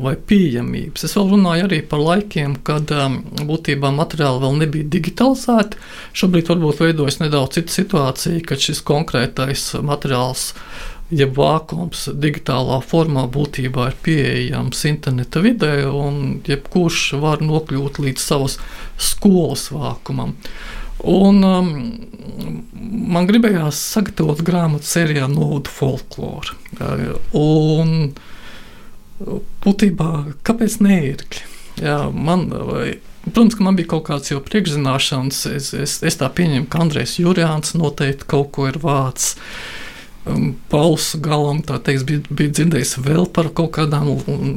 [0.00, 1.04] vai pieejamības.
[1.04, 2.88] Es vēl runāju arī par laikiem, kad
[3.44, 5.80] būtībā materiāli vēl nebija digitalizēti.
[6.16, 10.52] Šobrīd varbūt veidojas nedaudz cita situācija, kad šis konkrētais materiāls.
[11.12, 18.56] Ja vākums digitālā formā būtībā ir pieejams interneta vidē, un jebkurš var nokļūt līdz savas
[18.96, 20.32] skolas vākumam.
[20.32, 21.70] Uh, Un, um,
[23.12, 26.58] man gribējās sagatavot grāmatu sērijā Nodu folkloru.
[27.38, 28.12] Un,
[29.64, 30.10] būtībā,
[30.46, 31.48] kāpēc neērkļi?
[31.82, 32.46] Jā, man,
[33.24, 35.44] protams, ka man bija kaut kāds jau priekšzināšanas.
[35.56, 39.38] Es, es, es tā pieņemu, ka Andrēs Jurjāns noteikti kaut ko ir vācis.
[40.22, 44.12] Um, Pauls galam teiks, bija, bija dzirdējis vēl par kaut kādām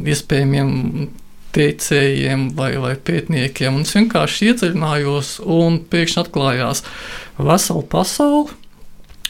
[0.05, 1.07] iespējamiem
[1.55, 3.77] teicējiem vai, vai pētniekiem.
[3.77, 6.83] Un es vienkārši iedziļinājos, un pēkšņi atklājās
[7.39, 8.55] vesela pasaule.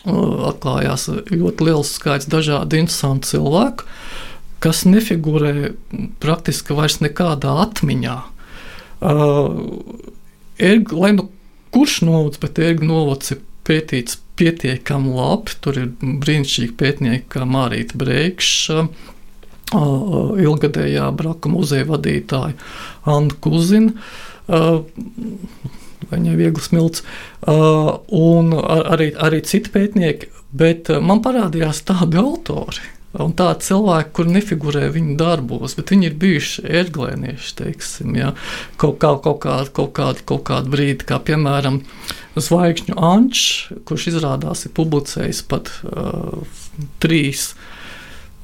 [0.05, 3.87] Atklājās ļoti liels skaits dažādu interesantu cilvēku,
[4.61, 5.71] kas nefigurē
[6.21, 8.19] praktiski vairs nekādā atmiņā.
[9.05, 9.57] Uh,
[10.61, 11.27] erg, lai nu
[11.75, 15.57] kurš novads, bet erga novads ir pētīts pietiekami labi.
[15.63, 18.85] Tur ir brīnišķīgi pētnieki kā Mārīta Breikša,
[20.41, 22.55] ilgadējā braka muzeja vadītāja
[23.09, 23.93] Anna Kuzina.
[26.05, 27.05] Viņai ir viegli smilts,
[27.45, 32.91] un arī, arī citi pētnieki, bet man parādījās tādi autori.
[33.15, 38.33] Un tādi cilvēki, kur nefigurē viņu darbos, bet viņi ir bijuši ērglēnieši, teiksim, ja?
[38.75, 41.79] kaut, kā, kaut, kādu, kaut, kādu, kaut kādu brīdi, kā piemēram
[42.35, 43.45] Zvaigžņu Ančs,
[43.87, 46.43] kurš izrādās ir publicējis pat uh,
[46.99, 47.74] trīs uh,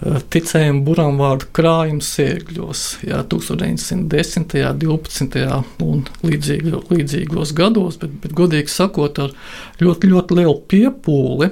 [0.02, 5.44] ticējumu buram vārdu krājums sēkļos, jā, 1910., 12.
[5.86, 9.36] un līdzīgo, līdzīgos gados, bet, bet godīgi sakot, ar
[9.82, 11.52] ļoti, ļoti lielu piepūli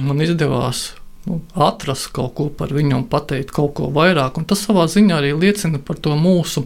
[0.00, 0.92] man izdevās
[1.26, 5.18] nu, atrast kaut ko par viņu un pateikt kaut ko vairāk, un tas savā ziņā
[5.18, 6.64] arī liecina par to mūsu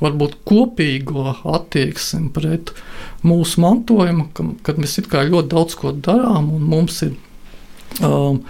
[0.00, 2.72] varbūt kopīgo attieksmi pret
[3.26, 7.16] mūsu mantojumu, ka, kad mēs it kā ļoti daudz ko darām un mums ir
[8.02, 8.40] um,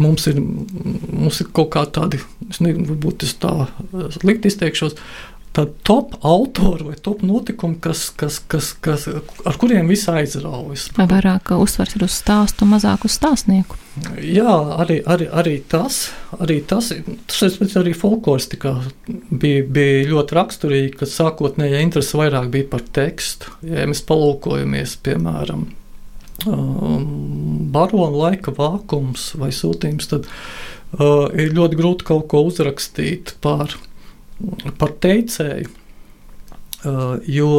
[0.00, 3.54] mums ir, mums ir kaut kā tādi, es nezinu, varbūt es tā
[4.18, 4.96] slikti izteikšos,
[5.56, 9.06] tādi top autori vai top notikumi, kas, kas, kas, kas,
[9.46, 10.90] ar kuriem viss aizraujas.
[10.98, 13.78] Vai vairāk uzsvars ir uz stāstu, mazāk uz stāstnieku?
[14.20, 16.92] Jā, arī, arī, arī tas, arī tas,
[17.32, 18.74] tas arī folkloristikā
[19.30, 23.56] bija, bija ļoti raksturīgi, ka sākotnējā interese vairāk bija par tekstu.
[23.64, 25.70] Ja mēs palūkojamies, piemēram,
[26.44, 33.76] barona laika vākums vai sūtījums, tad uh, ir ļoti grūti kaut ko uzrakstīt par,
[34.78, 35.70] par teicēju,
[36.84, 37.52] uh, jo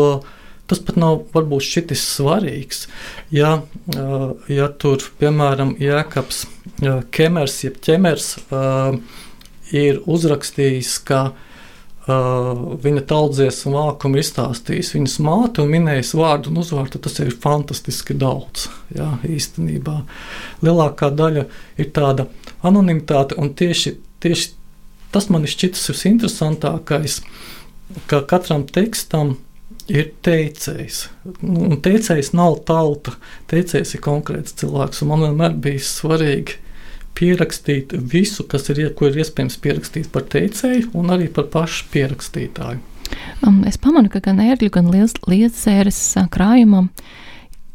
[0.67, 2.85] tas pat nav varbūt šitis svarīgs.
[3.33, 3.61] Ja,
[3.95, 8.97] uh, ja tur, piemēram, Jēkabs uh, Kemers, jeb ķemers, uh,
[9.73, 11.29] ir uzrakstījis, ka
[12.08, 18.15] viņa tautsdzies un vākumu izstāstījis viņas māte un minējis vārdu un uzvārdu, tas ir fantastiski
[18.15, 18.69] daudz.
[18.95, 19.97] Jā, īstenībā
[20.63, 21.47] lielākā daļa
[21.77, 22.29] ir tāda
[22.63, 24.53] anonimitāte, un tieši, tieši
[25.12, 27.19] tas man šķitis visinteresantākais,
[28.08, 29.35] ka katram tekstam
[29.91, 31.01] ir teicējs.
[31.41, 33.17] Nu, un teicējs nav tauta,
[33.51, 35.03] teicējs ir konkrēts cilvēks.
[35.08, 36.60] Man vienmēr bija svarīgi
[37.17, 42.83] pierakstīt visu, kas ir, ko ir iespējams pierakstīt par teicēju, un arī par pašu pierakstītāju.
[43.45, 46.01] Um, es pamanu, ka gan ērgļu, gan lietsēras
[46.33, 46.91] krājumam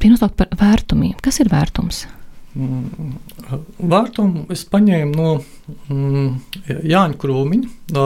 [0.03, 1.17] ir nosaukt par vērtumiem.
[1.25, 2.05] Kas ir vērtums?
[2.53, 3.15] Mm,
[3.81, 5.29] vērtumu es paņēmu no
[5.89, 6.27] mm,
[6.69, 8.01] Jāņa Krūmiņa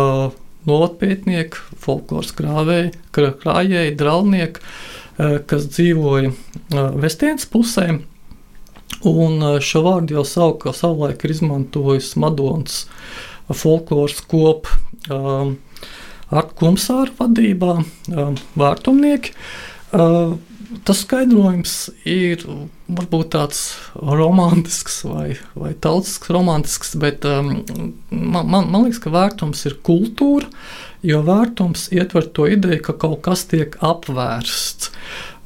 [0.67, 6.33] novatpētnieki, folkloras krāvēji, krājēji, draudnieki, eh, kas dzīvoja
[7.03, 7.89] Vestienas pusē.
[9.07, 12.85] Un eh, šo vārdu jau savu, savulaik ir izmantojis Madonas
[13.47, 14.73] folkloras kopu
[15.07, 17.77] ar kumsāru vadībā,
[18.59, 19.31] vārtumnieki
[20.87, 21.75] tas skaidrojums
[22.09, 22.43] ir
[22.87, 23.61] varbūt tāds
[23.95, 27.53] romantisks vai, vai tautisks, romantisks, bet um,
[28.11, 30.51] man, man, man liekas, ka vērtums ir kultūra,
[31.07, 34.93] jo vērtums ietver to ideju, ka kaut kas tiek apvērsts.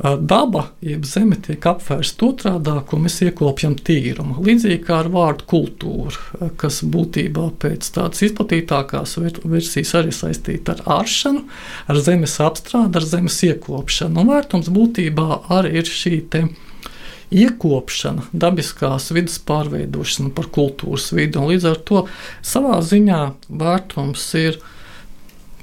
[0.00, 4.38] Daba, jeb zeme, tiek apvērsta otrādi, ko mēs iekopjam tīrumu.
[4.46, 11.44] Līdzīgi kā ar vārdu kultūra, kas būtībā pēc tādas izplatītākās versijas arī saistīta ar āršanu,
[11.92, 14.22] ar zemes apstrādi, ar zemes iekopšanu.
[14.22, 15.28] Un vērtums būtībā
[15.58, 16.22] arī ir šī
[17.30, 21.38] iekopšana, dabiskās vidas pārveidošana par kultūras vidi.
[21.38, 22.06] Līdz ar to
[22.40, 24.58] savā ziņā vērtums ir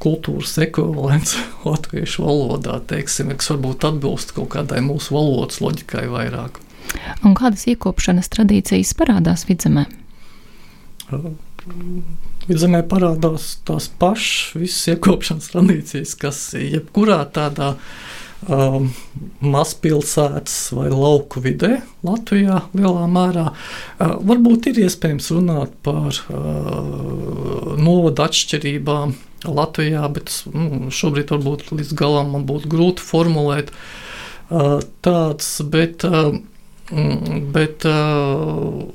[0.08, 1.36] kultūras ekvivalents
[1.68, 6.62] latviešu valodā, teiksim, kas varbūt atbilst kaut kādai mūsu valodas loģikai vairāk.
[7.28, 9.88] Un kādas iekopšanas tradīcijas parādās vidzemē?
[12.48, 17.74] Vidzemē parādās tās pašas visas iekopšanas tradīcijas, kas jebkurā tādā
[18.48, 18.90] um,
[19.44, 23.50] mazpilsētas vai lauku vidē Latvijā lielā mērā.
[23.52, 31.94] Uh, varbūt ir iespējams runāt par uh, novadu atšķirībām Latvijā, bet nu, šobrīd varbūt līdz
[31.98, 36.34] galam man būtu grūti formulēt uh, tāds, bet, uh,
[37.54, 38.88] bet uh,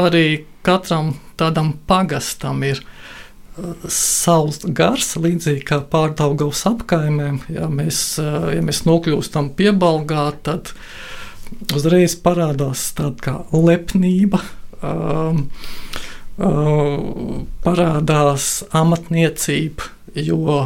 [0.00, 0.24] arī
[0.64, 7.42] katram tādam pagastam ir uh, savs gars, līdzīgi kā pārdaugavas apkaimēm.
[7.52, 10.72] Ja mēs, uh, ja mēs nokļūstam piebalgā, tad
[11.74, 14.40] uzreiz parādās tāda kā lepnība.
[14.80, 15.48] Um,
[16.40, 18.44] parādās
[18.76, 20.62] amatniecība, jo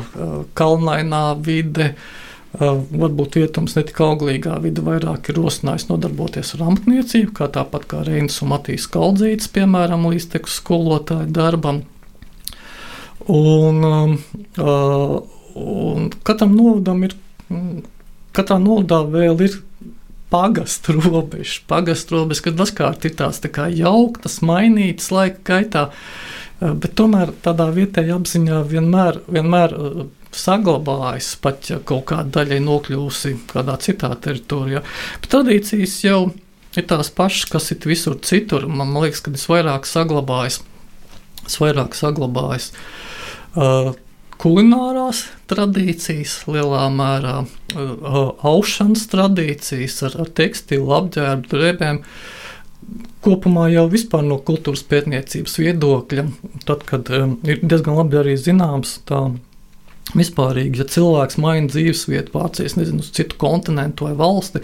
[0.55, 1.95] kalnainā vide.
[2.55, 8.05] Varbūt vietums ne tik auglīgā vidē, vairāk ir rosinājis nodarboties ar amatniecību, kā tāpat kā
[8.07, 11.83] Reinas un Matīs Kaldzītis, piemēram, līdztekus skolotāju darbam.
[13.27, 13.83] Un,
[14.63, 17.19] un katram novadam ir,
[18.37, 19.59] katrā novadā vēl ir
[20.33, 26.73] pagastu robežas, pagastu robežas, kad dažkārt ir tās tā kā jauktas, mainītas laika gaitā, eh,
[26.73, 30.05] bet tomēr tādā vietējā apziņā vienmēr, vienmēr eh,
[30.35, 34.83] saglabājas, pat ja kaut kāda daļa ir nokļuvusi kādā citā teritorijā.
[35.21, 36.21] Bet tradīcijas jau
[36.75, 38.67] ir tās pašas, kas ir visur citur.
[38.67, 40.61] Man, liekas, ka tas vairāk saglabājas.
[41.45, 42.73] Tas vairāk saglabājas.
[43.55, 43.93] Uh,
[44.43, 52.03] kulinārās tradīcijas, lielā mērā uh, aušanas tradīcijas ar, ar tekstilu, apģērbu, drēbēm.
[53.25, 53.87] Kopumā jau
[54.27, 56.27] no kultūras pētniecības viedokļa,
[56.69, 59.23] tad, kad um, ir diezgan labi arī zināms tā
[60.13, 64.61] Vispārīgi, ja cilvēks maina dzīvesvietu, pārcēlās nezinu, uz citu kontinentu vai valsti,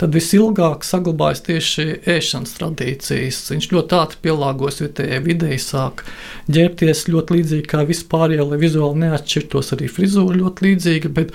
[0.00, 3.40] tad visilgāk saglabājas tieši ēšanas tradīcijas.
[3.50, 6.06] Viņš ļoti ātri pielāgojas vietējai videi, sāk
[6.46, 11.12] ģērbties ļoti līdzīgi kā vispārējie, lai vizuāli neatšķirtos arī frizūra ļoti līdzīga.
[11.18, 11.34] Bet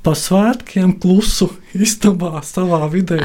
[0.00, 3.18] pa svētkiem klusu istabā savā vidē.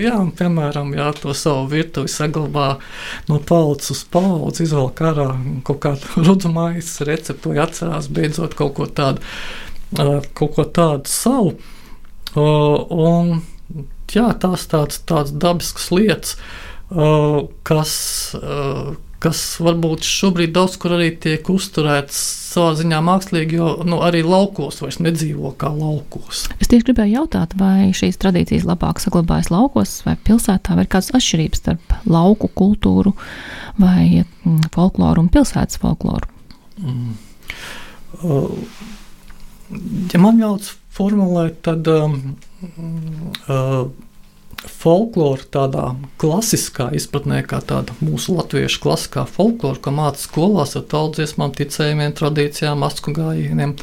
[0.00, 2.68] Jā, un, piemēram, jā, to savu virtuvi saglabā
[3.28, 5.28] no paudzes uz paudzi, izvēl karā
[5.68, 9.20] kaut kādu rudzumais receptu vai atcerās beidzot kaut ko tādu,
[9.92, 11.58] kaut ko tādu savu.
[12.38, 13.38] Un,
[14.14, 16.38] jā, tās tādas, tādas dabiskas lietas,
[17.68, 17.92] kas
[19.22, 22.18] kas varbūt šobrīd daudz kur arī tiek uzturēts
[22.52, 26.46] savā ziņā mākslīgi, jo nu, arī laukos vairs nedzīvo kā laukos.
[26.62, 31.10] Es tieši gribēju jautāt, vai šīs tradīcijas labāk saglabājas laukos vai pilsētā, vai ir kādas
[31.18, 33.14] atšķirības starp lauku kultūru
[33.80, 36.30] vai mm, folkloru un pilsētas folkloru?
[36.78, 37.16] Mm.
[38.22, 38.52] Uh,
[40.14, 42.20] ja man ļauts formulēt, tad um,
[43.46, 43.88] uh,
[44.70, 45.84] folklora tādā
[46.20, 52.84] klasiskā izpratnē, kā tāda mūsu latviešu klasiskā folklora, ko mācās skolās ar tautsdziesmām, ticējumiem, tradīcijām,
[52.86, 53.76] asku gājieniem,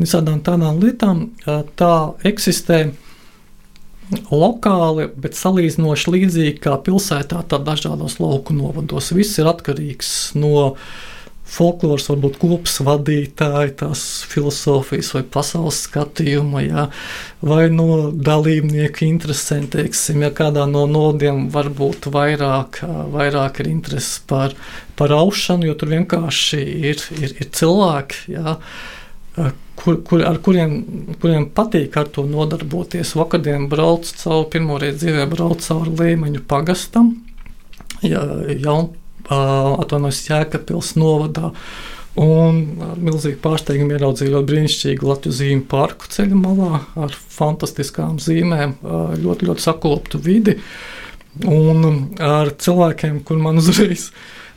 [0.00, 1.26] visādām tādām lietām,
[1.78, 1.94] tā
[2.28, 2.86] eksistē
[4.30, 9.10] lokāli, bet salīdzinoši līdzīgi kā pilsētā, tā dažādos lauku novados.
[9.16, 10.72] Viss ir atkarīgs no
[11.46, 16.86] folkloras, varbūt kopas vadītāji, tās filozofijas vai pasaules skatījuma, jā,
[17.46, 22.82] vai no dalībnieku interesēm, teiksim, ja kādā no nodiem varbūt vairāk,
[23.14, 24.56] vairāk ir interesi par,
[24.98, 28.58] par aušanu, jo tur vienkārši ir, ir, ir cilvēki, jā,
[29.76, 30.76] kur, kur, ar kuriem,
[31.22, 33.14] kuriem patīk ar to nodarboties.
[33.18, 37.12] Vakardien braucu cauri, pirmo reizi dzīvē braucu cauri Līmeņu pagastam,
[38.02, 38.24] ja,
[38.56, 38.94] jaun,
[39.30, 41.52] atvainojos Jēkabpils novadā.
[42.16, 48.78] Un ar milzīgu pārsteigumu ieraudzīju ļoti brīnišķīgu Latvijas zīmju parku ceļu malā ar fantastiskām zīmēm,
[49.20, 50.56] ļoti, ļoti sakoptu vidi
[51.44, 51.84] un
[52.24, 54.08] ar cilvēkiem, kur man uzreiz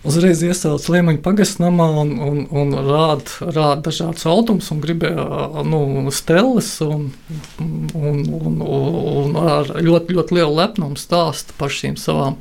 [0.08, 5.82] uzreiz iesauc Liemaņa pagastnamā un, un, un rāda rād dažādas automus un gribēja nu,
[6.16, 7.10] stelles un,
[7.60, 12.40] un, un, un ar ļoti, ļoti lielu lepnumu stāst par šīm savām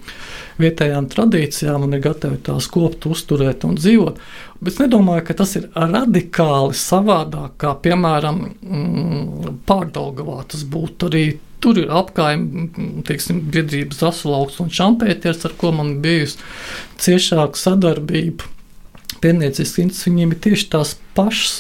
[0.59, 4.21] vietējām tradīcijām un ir gatavi tās kopt, uzturēt un dzīvot.
[4.59, 11.27] Bet es nedomāju, ka tas ir radikāli savādāk, kā piemēram mm, Pārdaugavā tas būtu arī
[11.59, 12.69] Tur ir apgājuma
[13.51, 16.39] biedrības aslauks un šampētieris, ar ko man bijusi
[17.03, 18.47] ciešāka sadarbība.
[19.19, 21.57] Pērniecības institūts viņiem ir tieši tās pašas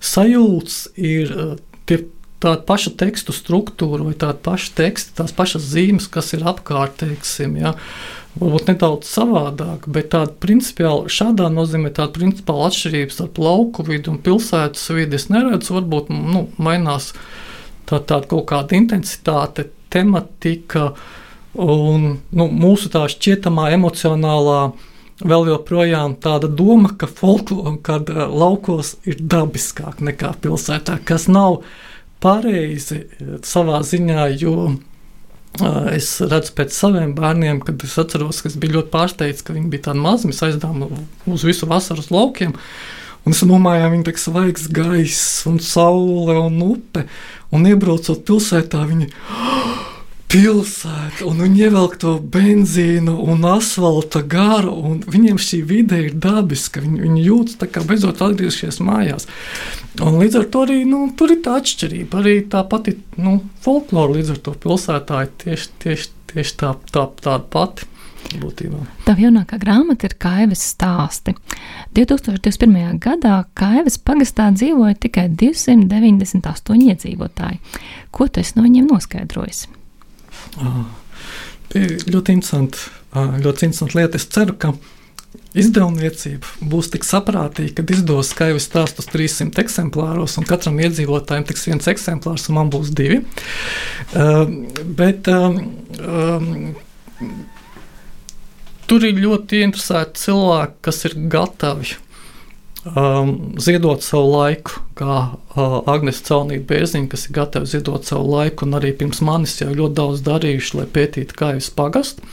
[0.00, 1.34] sajūtas, ir
[1.84, 2.00] tie
[2.42, 7.54] tāda paša tekstu struktūra vai tāda paša teksta, tās pašas zīmes, kas ir apkārt, teiksim,
[7.60, 7.76] ja,
[8.38, 14.20] varbūt nedaudz savādāk, bet tāda principiāli, šādā nozīmē tāda principiāla atšķirības starp lauku vidu un
[14.24, 17.12] pilsētas vidi es neredzu, varbūt nu, mainās
[17.88, 20.92] tā, tāda kaut kāda intensitāte, tematika
[21.60, 24.72] un nu, mūsu tā šķietamā emocionālā.
[25.22, 31.60] Vēl joprojām tāda doma, ka folklora, kad uh, laukos ir dabiskāk nekā pilsētā, kas nav
[32.22, 38.50] pareizi uh, savā ziņā, jo uh, es redzu pēc saviem bērniem, kad es atceros, ka
[38.52, 40.86] es biju ļoti pārsteigts, ka viņi bija tādi mazi, mēs aizdevām
[41.28, 42.56] uz visu vasaru uz laukiem.
[43.22, 47.06] Un es domāju, ka viņi ir svaigs gaiss, un saule un upe.
[47.54, 49.12] Un iebraucot pilsētā, viņi
[50.32, 56.80] pilsēta, un viņi ievelk to benzīnu un asfalta garu, un viņiem šī vide ir dabiska.
[56.80, 59.28] Viņi, viņi jūtas tā kā beidzot atgriezušies mājās.
[60.00, 62.22] Un līdz ar to arī nu, tur ir tā atšķirība.
[62.22, 67.04] Arī tā pati nu, folklora līdz ar to pilsētā ir tieši, tieši, tieši tā, tā,
[67.20, 67.90] tāda pati
[68.40, 68.80] būtībā.
[69.04, 71.36] Tā jaunākā grāmata ir Kaivas stāsti.
[71.92, 72.96] 2021.
[73.04, 77.60] gadā Kaivas pagastā dzīvoja tikai 298 iedzīvotāji.
[78.14, 79.66] Ko tu esi no viņiem noskaidrojis?
[81.72, 84.18] Ļoti interesanti, ļoti interesanti lieta.
[84.20, 84.74] Es ceru, ka
[85.56, 91.88] izdevniecība būs tik saprātīga, ka izdos Kaivas stāstus 300 eksemplāros, un katram iedzīvotājam tiks viens
[91.92, 93.22] eksemplārs, un man būs divi.
[94.12, 94.44] Uh,
[95.00, 95.28] bet,
[98.88, 101.96] tur ir ļoti interesanti cilvēki, kas ir gatavi
[102.88, 108.66] um, ziedot savu laiku, kā uh, Agnēs Caunība Bērziņa, kas ir gatavi ziedot savu laiku,
[108.66, 112.24] un arī pirms manis jau ļoti daudz darījuši, lai pētītu Kājas pagastu.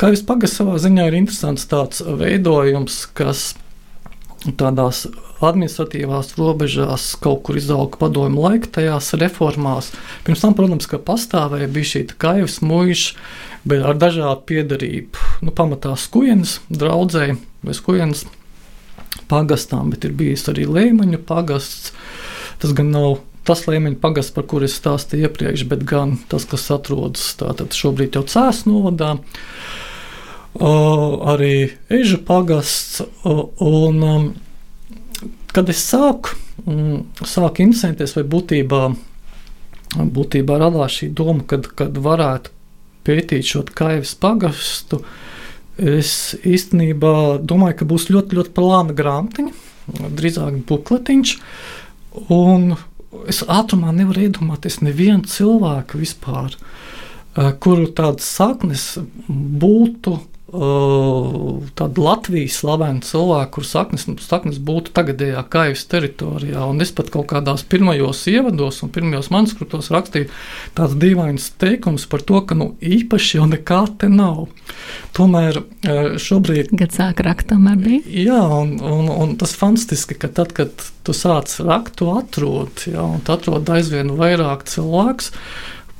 [0.00, 3.52] Kājas pagasts savā ziņā ir interesants tāds veidojums, kas
[4.60, 5.04] tādās
[5.44, 9.90] administratīvās robežās kaut kur izauga padomu laika tajās reformās.
[10.26, 13.16] Pirms tam, protams, ka pastāvēja bija šī kaivas mūža,
[13.68, 15.28] bet ar dažādu piedarību.
[15.44, 18.24] Nu, pamatā skujienas draudzēji vai skujienas
[19.30, 21.92] pagastām, bet ir bijis arī Līmeņa pagasts.
[22.62, 26.64] Tas gan nav tas līmeņa pagasts, par kuru es stāstīju iepriekš, bet gan tas, kas
[26.72, 29.10] atrodas tātad šobrīd jau Cēlā novadā.
[30.54, 33.02] Uh, arī Eža pagasts.
[33.26, 34.28] Uh, un, um,
[35.52, 38.82] kad es sāku, um, sāku interesēties, vai būtībā,
[39.98, 42.54] būtībā radās šī doma, kad, kad varētu
[43.04, 45.02] pētīt šo kaivas pagastu,
[45.78, 49.54] es īstenībā domāju, ka būs ļoti, ļoti plāna grāmatiņa,
[50.18, 51.36] drīzāk bukletiņš.
[52.34, 52.76] Un
[53.30, 58.98] es ātrumā nevaru iedomāties nevienu cilvēku vispār, eh, kuru tādas saknes
[59.28, 60.18] būtu
[60.54, 66.62] tādu Latvijas slavenu cilvēku, kur saknes, saknes būtu tagadējā Kaivas teritorijā.
[66.70, 70.30] Un es pat kaut kādās pirmajos ievados un pirmajos manuskriptos rakstīju
[70.78, 74.46] tāds dīvains teikums par to, ka nu, īpaši jau nekā te nav.
[75.16, 75.60] Tomēr
[76.22, 76.74] šobrīd.
[76.78, 78.02] Kad sāk rakt, tomēr bija.
[78.30, 80.72] Jā, un, un, un tas fantastiski, ka tad, kad
[81.04, 85.32] tu sāc rakt, tu atrod, jā, un tu atrod aizvien vairāk cilvēku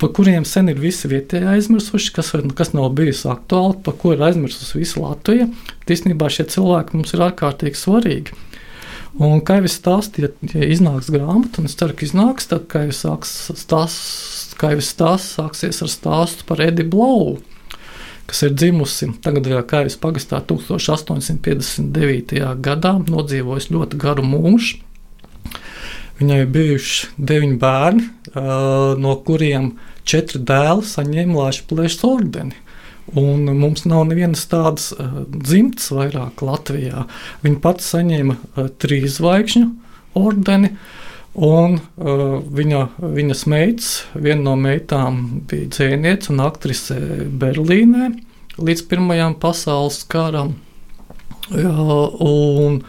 [0.01, 4.23] par kuriem sen ir visi vietējie aizmirsuši, kas, kas nav bijis aktuāli, par ko ir
[4.27, 5.47] aizmirsusi visa Latvija.
[5.87, 8.35] Īstenībā šie cilvēki mums ir ārkārtīgi svarīgi.
[9.15, 12.65] Un, kā jau es stāstīju, ja, ja iznāks grāmata, un es ceru, ka iznāks, tad,
[12.71, 12.95] kā jau
[13.55, 17.37] stāsts, kā jau stāsts sāksies ar stāstu par Edi Blau,
[18.27, 22.43] kas ir dzimusi tagadējā Kaivas pagastā 1859.
[22.65, 24.81] gadā, nodzīvojusi ļoti garu mūžu.
[26.15, 28.05] Viņai bijuši deviņi bērni,
[29.03, 29.73] no kuriem
[30.07, 32.61] četri dēli saņēma Latvijas plēšas ordeni.
[33.13, 37.03] Un mums nav nevienas tādas uh, dzimtas vairāk Latvijā.
[37.43, 39.67] Viņa pati saņēma uh, trīs zvaigžņu
[40.17, 40.71] ordeni,
[41.37, 46.97] un uh, viņa, viņas meitas, viena no meitām bija dzēniece un aktrise
[47.29, 48.09] Berlīnē
[48.57, 50.55] līdz Pirmajam pasaules karam.
[51.53, 51.75] Jā,
[52.25, 52.81] un,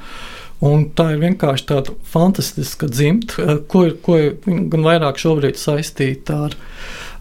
[0.64, 6.38] Un tā ir vienkārši tāda fantastiska dzimta, ko ir, ko ir gan vairāk šobrīd saistīta
[6.46, 6.56] ar,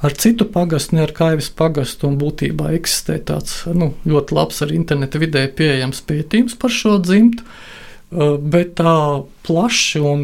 [0.05, 2.13] ar citu pagastu, ne ar kaivas pagastu.
[2.15, 7.43] Būtībā eksistē tāds nu, ļoti labs ar interneta vidē pieejams pētījums par šo dzimtu.
[7.43, 7.73] Uh,
[8.39, 10.21] bet tā plaši un,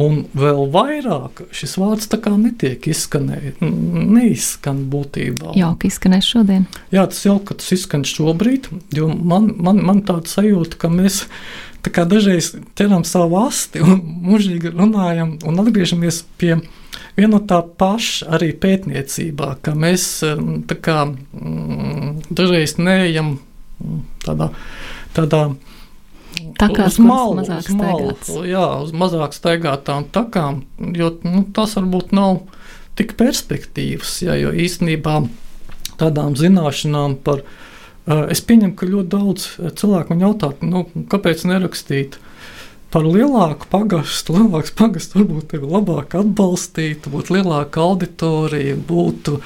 [0.00, 2.08] un vēl vairāk šis vārds
[2.38, 3.60] netiek izskanējis.
[3.60, 5.52] Neizskan būtībā.
[5.58, 6.66] Jauki izskanēs šodien.
[6.94, 11.24] Jā, tas jau ka tas izskan šobrīd, jo man, man, man tāda sajūta, ka mēs
[12.08, 16.56] dažreiz ķeram savu asti un mūžīgi runājam un atgriežamies pie
[17.16, 20.06] viena no tā paša arī pētniecībā, ka mēs
[20.84, 24.50] kā, mm, dažreiz neejam mm, tādā.
[25.14, 25.44] tādā
[26.58, 28.14] Takās, uz malu, mazāk uz malu,
[28.46, 30.64] jā, uz mazāk staigātām takām,
[30.94, 32.40] jo nu, tas varbūt nav
[32.98, 35.20] tik perspektīvas, jā, jo īstenībā
[36.00, 37.44] tādām zināšanām par
[38.06, 39.46] es pieņemu, ka ļoti daudz
[39.80, 42.18] cilvēku man jautā, nu, kāpēc nerakstīt
[42.94, 44.36] par lielāku pagastu.
[44.36, 49.40] Lielāks pagasts varbūt tevi labāk atbalstītu, būtu lielāka auditorija, būtu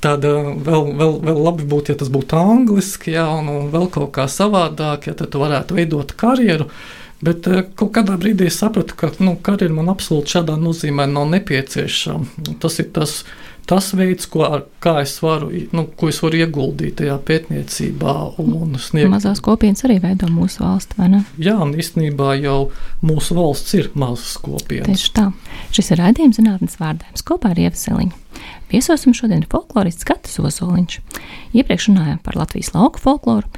[0.00, 4.14] tāda vēl, vēl, vēl labi būtu, ja tas būtu angliski, jā, un, un vēl kaut
[4.16, 6.70] kā savādāk, ja tu varētu veidot karjeru.
[7.20, 7.44] Bet
[7.76, 12.56] kaut kādā brīdī es sapratu, ka nu, karjeras man absolūti šādā nozīmē nav nepieciešama.
[12.62, 14.46] Tas ir tas, uh, tas veids, ko,
[14.82, 19.10] kā es varu, nu, ko es varu ieguldīt tajā pētniecībā un sniegt.
[19.12, 21.20] Mazās kopienas arī veido mūsu valsti, vai ne?
[21.38, 22.58] Jā, un īstenībā jau
[23.06, 24.90] mūsu valsts ir mazas kopienas.
[24.90, 25.28] Tieši tā.
[25.76, 28.18] Šis ir raidījums zinātnes vārdējums kopā ar Ievaseliņu.
[28.70, 30.98] Viesosim šodien folklorists Katis Ozoliņš.
[31.58, 33.48] Iepriekš runājām par Latvijas lauku folkloru.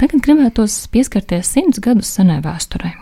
[0.00, 2.92] Tagad gribētos pieskarties simts gadus senai vēsturei.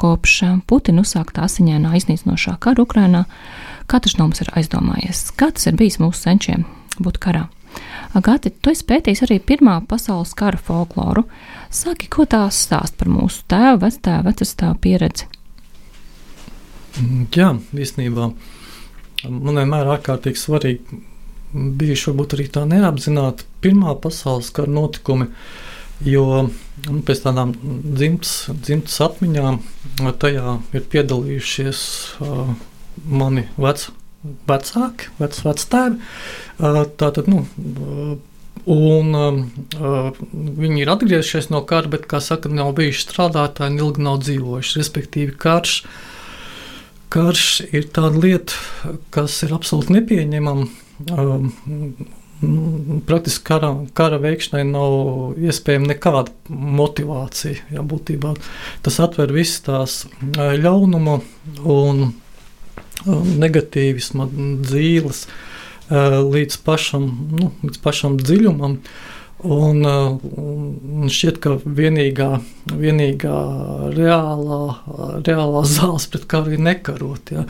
[0.00, 3.24] Kopš Putina uzsāktā asiņainā iznīcinošā kara Ukrainā
[3.88, 6.66] Katrs no mums ir aizdomājies, kā tas ir bijis mūsu senčiem
[7.00, 7.46] būt karā.
[8.16, 11.26] Agati, tu esi pētījis arī Pirmā pasaules kara folkloru.
[11.72, 15.28] Saki, ko tās stāst par mūsu tēvu, vectēvu, vecastāvu pieredzi?
[17.36, 18.30] Jā, īstenībā
[19.28, 21.02] man vienmēr ārkārtīgi svarīgi
[21.52, 25.28] bija varbūt arī tā neapzināta Pirmā pasaules kara notikumi,
[26.06, 29.60] jo nu, pēc tādām dzimtas, dzimtas atmiņām
[30.22, 31.80] tajā ir piedalījušies
[32.22, 32.52] uh,
[33.08, 33.88] mani vec,
[34.48, 36.00] vecāki, vec, vectēvi.
[36.58, 37.44] Tātad, nu,
[38.68, 39.14] Un
[40.58, 44.76] viņi ir atgriezušies no kara, bet, kā saka, nav bijuši strādātāji un ilgi nav dzīvojuši.
[44.82, 45.78] Respektīvi, karš,
[47.14, 48.58] karš ir tāda lieta,
[49.14, 50.68] kas ir absolūti nepieņemama.
[51.14, 51.52] Um,
[53.08, 57.64] Praktiski kara, kara veikšanai nav iespējama nekāda motivācija.
[57.74, 58.36] Jā, būtībā
[58.86, 59.96] tas atver visas tās
[60.36, 61.16] ļaunuma
[61.66, 62.04] un
[63.06, 65.26] negatīvisma dzīves
[65.88, 68.80] līdz pašam, nu, līdz pašam dziļumam.
[69.46, 72.40] Un, un šķiet, ka vienīgā,
[72.74, 73.36] vienīgā
[73.94, 74.58] reālā,
[75.22, 77.30] reālā zāles pret karu ir nekarot.
[77.30, 77.44] Ja.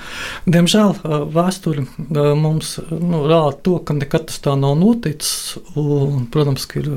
[0.45, 0.99] Diemžēl
[1.33, 1.87] vēsture
[2.37, 5.57] mums nu, rāda to, ka nekad tas tā nav noticis.
[5.81, 6.93] Un, protams, ka ir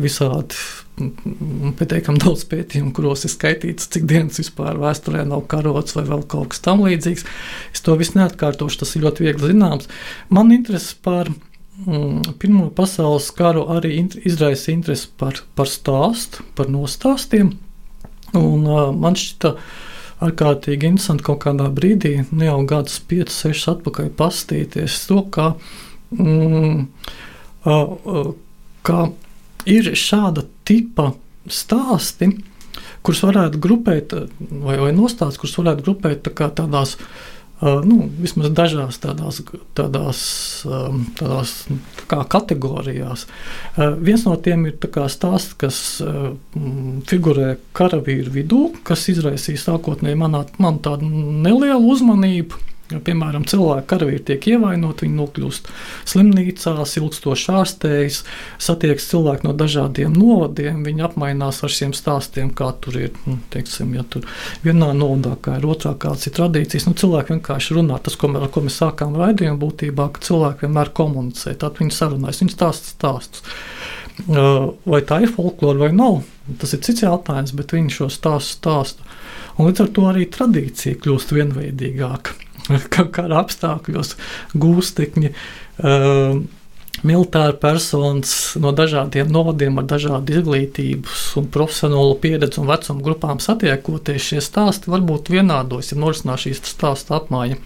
[0.00, 0.56] visādi
[0.98, 6.52] pietiekami daudz pētījumu, kuros ir skaitīts, cik dienas vispār vēsturē nav karots vai vēl kaut
[6.52, 7.26] kas tamlīdzīgs.
[7.74, 9.88] Es to visu neatkārtošu, tas ir ļoti viegli zināms.
[10.32, 13.94] Man interesi par mm, Pirmo pasaules karu arī
[14.28, 17.54] izraisa interesi par, par stāstu, par nostāstiem.
[18.36, 19.54] Un, uh, man šķita
[20.26, 25.48] ārkārtīgi interesanti kaut kādā brīdī, nu jau gadus 5, 6 atpakaļ, pastīties to, kā,
[26.12, 26.84] mm,
[27.64, 28.30] uh, uh,
[28.86, 29.08] kā
[29.68, 31.12] ir šāda tipa
[31.50, 32.30] stāsti,
[33.04, 36.96] kurus varētu grupēt, vai, vai nostāsts, kurus varētu grupēt tā tādās.
[37.60, 39.42] Nu, vismaz dažās tādās,
[39.76, 40.20] tādās,
[41.18, 41.50] tādās
[42.08, 43.26] tā kategorijās.
[43.76, 44.78] Uh, viens no tiem ir
[45.12, 46.00] stāsts, kas
[47.10, 51.04] figurē karavīru vidū, kas izraisīja sākotnēji manā, man tādu
[51.44, 52.64] nelielu uzmanību.
[52.90, 55.68] Piemēram, cilvēki karavīri tiek ievainoti, viņi nokļūst
[56.10, 58.18] slimnīcās, ilgstoši ārstējas,
[58.58, 63.94] satiekas cilvēki no dažādiem novadiem, viņi apmainās ar šiem stāstiem, kā tur ir, nu, teiksim,
[63.94, 64.26] ja tur
[64.64, 66.88] vienā novadā, kā ir otrā, kāds ir tradīcijas.
[66.88, 70.90] Nu, cilvēki vienkārši runā, tas, ko, ar ko mēs sākām raidījumu būtībā, ka cilvēki vienmēr
[70.96, 73.46] komunicē, tad viņi sarunājas, viņi stāsta stāstus.
[74.26, 76.20] Vai tā ir folklora vai nav,
[76.60, 79.06] tas ir cits jautājums, bet viņi šo stāstu stāsta.
[79.56, 82.36] Un līdz ar to arī tradīcija kļūst vienveidīgāka.
[83.14, 84.16] Kara apstākļos
[84.58, 85.34] gūstekņi.
[85.80, 86.40] Uh,
[87.06, 94.26] militāri personas no dažādiem novadiem, ar dažādu izglītību, un profesionālu pieredzi un vecuma grupām satiekoties,
[94.32, 97.56] šie stāsti var būt vienādos, ja norisinās šīs stāstu apmaiņa.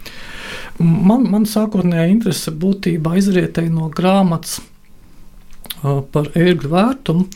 [0.78, 7.28] Man, man sākotnējā interese būtībā izrietēja no grāmatas uh, par ērgļu vērtumu,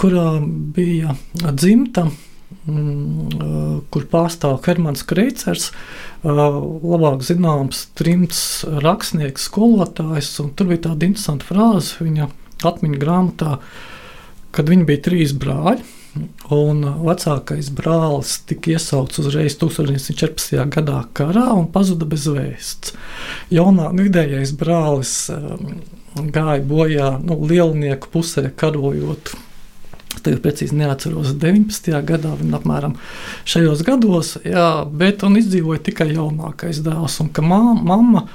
[0.00, 0.30] kurā
[0.76, 1.16] bija
[1.52, 2.08] dzimta
[2.66, 5.68] Mm, kur pārstāv Hermans Kreicers,
[6.26, 8.40] labāk zināms trimts
[8.82, 10.32] rakstnieks, skolotājs.
[10.56, 12.30] Tur bija tāda interesanta frāze viņa
[12.66, 13.58] atmiņu grāmatā,
[14.56, 15.84] kad viņi bija trīs brāļi.
[16.56, 20.56] Un vecākais brālis tika iesaukts uzreiz 1914.
[20.72, 22.94] gadā karā un pazuda bez vēsts.
[23.52, 25.26] Jaunā vidējais brālis
[26.16, 29.34] gāja bojā nu, lielnieku pusē karojot
[30.24, 31.90] Tagad precīzi neatceros, 19.
[32.08, 32.96] gadā apmēram
[33.48, 37.18] šajos gados, jā, bet un izdzīvoja tikai jaunākais dēls.
[37.24, 38.26] Un ka mā, mamma,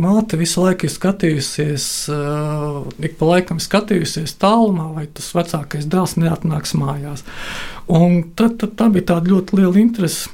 [0.00, 6.16] māte visu laiku ir skatījusies, uh, ik pa laikam skatījusies tālumā, vai tas vecākais dēls
[6.20, 7.24] neatnāks mājās.
[7.90, 10.30] Un tad, tad tā bija tāda ļoti liela interese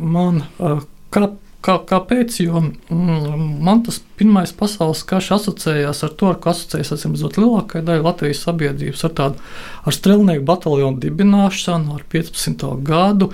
[0.00, 0.80] man, uh,
[1.14, 2.36] kā Kā, kāpēc?
[2.38, 7.82] Jo mm, man tas pirmais pasaules karš asociējās ar to, ar ko asociējas atsimzot lielākajai
[7.88, 9.42] daļai Latvijas sabiedrības, ar tādu
[9.82, 12.62] ar strelnieku bataljonu dibināšanu, ar 15.
[12.86, 13.32] gadu,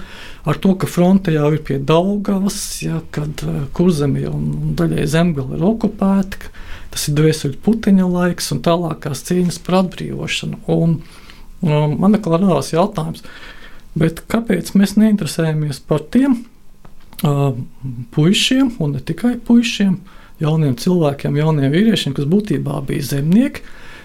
[0.48, 5.58] ar to, ka fronte jau ir pie Daugavas, ja, kad eh, kurzemie un daļai zemgala
[5.58, 6.48] ir okupēti,
[6.96, 10.62] tas ir dvēseli puteņa laiks un tālākās cīņas par atbrīvošanu.
[10.72, 10.96] Un,
[11.60, 13.20] un man atkal radās jautājums,
[14.00, 16.40] kāpēc mēs neinteresējamies par tiem?
[18.14, 19.96] Puišiem, un ne tikai puišiem,
[20.42, 23.64] jauniem cilvēkiem, jauniem vīriešiem, kas būtībā bija zemnieki.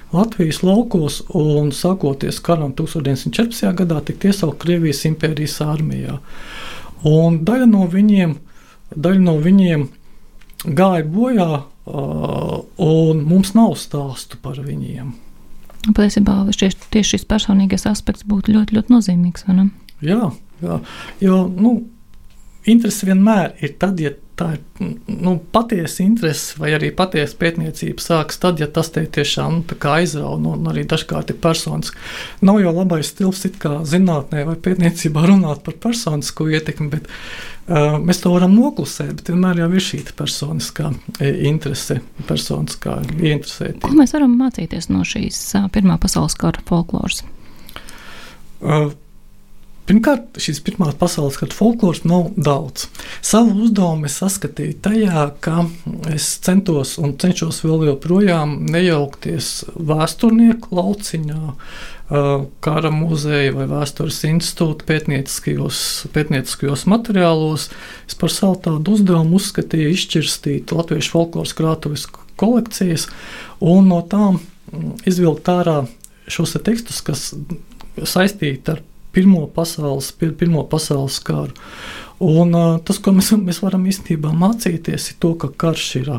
[0.09, 3.67] Latvijas laukos un sākoties karam 1914.
[3.77, 6.17] gadā tika iesaukt Krievijas impērijas armijā.
[7.05, 8.33] Un daļa no viņiem,
[8.95, 9.85] daļa no viņiem
[10.65, 11.49] gāja bojā,
[11.89, 15.13] un mums nav stāstu par viņiem.
[15.95, 19.45] Patiesībā tieši, šis personīgais aspekts būtu ļoti, ļoti nozīmīgs.
[20.03, 20.31] Jā,
[20.63, 20.81] jā,
[21.23, 21.77] jo nu,
[22.67, 24.61] interese vienmēr ir tad, ja tā ir
[25.07, 30.39] nu, patiesa interese vai arī patiesa pētniecība sākas tad, ja tas te tiešām nu, aizrauga
[30.43, 31.99] nu, un arī dažkārt ir personiski.
[32.47, 38.23] Nav jau labais stils kā zinātnē vai pētniecībā runāt par personisko ietekmi, bet uh, mēs
[38.23, 41.99] to varam noklusēt, bet vienmēr jau ir šī personiskā e, interese,
[42.29, 43.89] personiskā ieinteresētība.
[43.89, 45.43] Ko mēs varam mācīties no šīs
[45.75, 47.25] Pirmā pasaules kara folkloras?
[48.59, 48.91] Uh,
[49.89, 52.83] Pirmkārt, šīs pirmās pasaules kara folkloras nav daudz.
[53.25, 55.63] Savu uzdevumu es saskatīju tajā, ka
[56.13, 59.47] es centos un cenšos vēl joprojām nejaukties
[59.89, 61.55] vēsturnieku lauciņā,
[62.61, 65.81] kara muzeja vai vēstures institūta pētnieciskajos,
[66.13, 67.65] pētnieciskajos materiālos.
[68.05, 72.05] Es par savu tādu uzdevumu uzskatīju izšķirstīt latviešu folkloras krātuves
[72.37, 73.07] kolekcijas
[73.57, 74.37] un no tām
[75.09, 75.79] izvilkt ārā
[76.29, 77.31] šos te tekstus, kas
[78.05, 78.85] saistīti ar
[79.19, 81.51] Pirmo pasaules, pir, pirmo pasaules karu.
[82.23, 82.55] Un,
[82.87, 86.13] tas, ko mēs, mēs varam īstenībā mācīties, ir to, ka karš ir.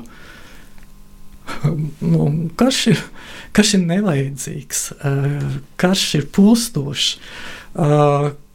[2.12, 2.26] Nu,
[2.61, 3.01] karš, ir,
[3.57, 4.82] karš ir nevajadzīgs,
[5.80, 7.09] karš ir postošs,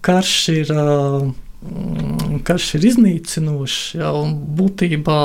[0.05, 1.25] karš ir, uh,
[2.45, 3.81] karš ir iznīcinošs.
[3.97, 4.13] Ja,
[4.61, 5.19] būtībā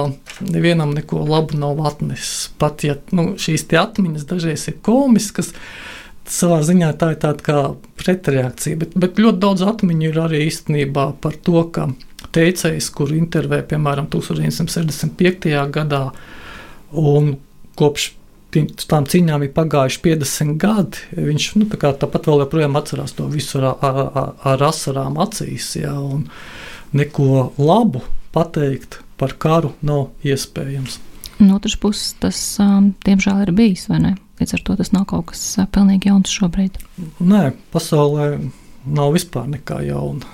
[0.48, 2.48] nevienam neko labu nav atnesis.
[2.60, 5.89] Pat ja nu, šīs atmiņas dažreiz ir komiskas, uh,
[6.30, 7.58] savā ziņā tā ir tāda kā
[8.00, 11.88] pretreakcija, bet, bet ļoti daudz atmiņu ir arī īstenībā par to, ka
[12.34, 15.50] teicējs, kur intervē piemēram 1965.
[15.74, 16.04] gadā,
[16.96, 17.34] un
[17.78, 18.12] kopš
[18.50, 23.60] tām cīņām ir pagājuši 50 gadi, viņš nu, tā tāpat vēl joprojām atcerās to visu
[23.60, 26.26] ar, ar, ar, ar asarām acīs, ja, un
[26.96, 28.02] neko labu
[28.34, 30.98] pateikt par karu nav iespējams.
[31.40, 34.16] No otras puses, tas um, diemžēl ir bijis, vai ne?
[34.40, 35.42] Līdz ar to tas nav kaut kas
[35.74, 36.78] pilnīgi jauns šobrīd.
[37.20, 38.32] Nē, pasaulē
[38.88, 40.24] nav vispār nekā jauna.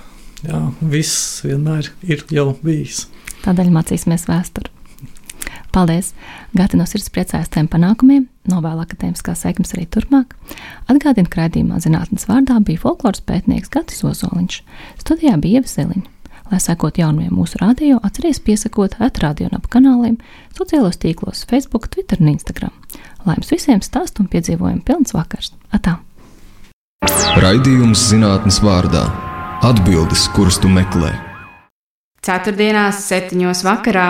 [0.47, 3.07] Jā, viss vienmēr ir jau bijis.
[3.43, 4.71] Tādēļ mācīsimies vēsturi.
[5.75, 6.13] Paldies!
[6.57, 10.33] Gati no sirds priecājas tiem panākumiem, novēlu akadēmiskās sekmes arī turpmāk.
[10.89, 14.63] Atgādinu, ka raidījumā zinātnes vārdā bija folkloras pētnieks Gatis Ozoliņš.
[15.03, 16.16] Studijā bija Ieva Zeliņa.
[16.51, 20.19] Lai sekot jaunumiem mūsu radio, atcerieties piesakot atrādio un ap kanāliem,
[20.55, 22.75] sociālos tīklos, Facebook, Twitter un Instagram.
[23.27, 25.51] Lai jums visiem stāstu un piedzīvojumu pilns vakars!
[25.75, 25.99] Atā!
[27.43, 29.03] Raidījums zinātnes vārdā-
[29.71, 31.11] atbildes, kuras tu meklē.
[32.23, 34.09] Ceturtdienās, septiņos vakarā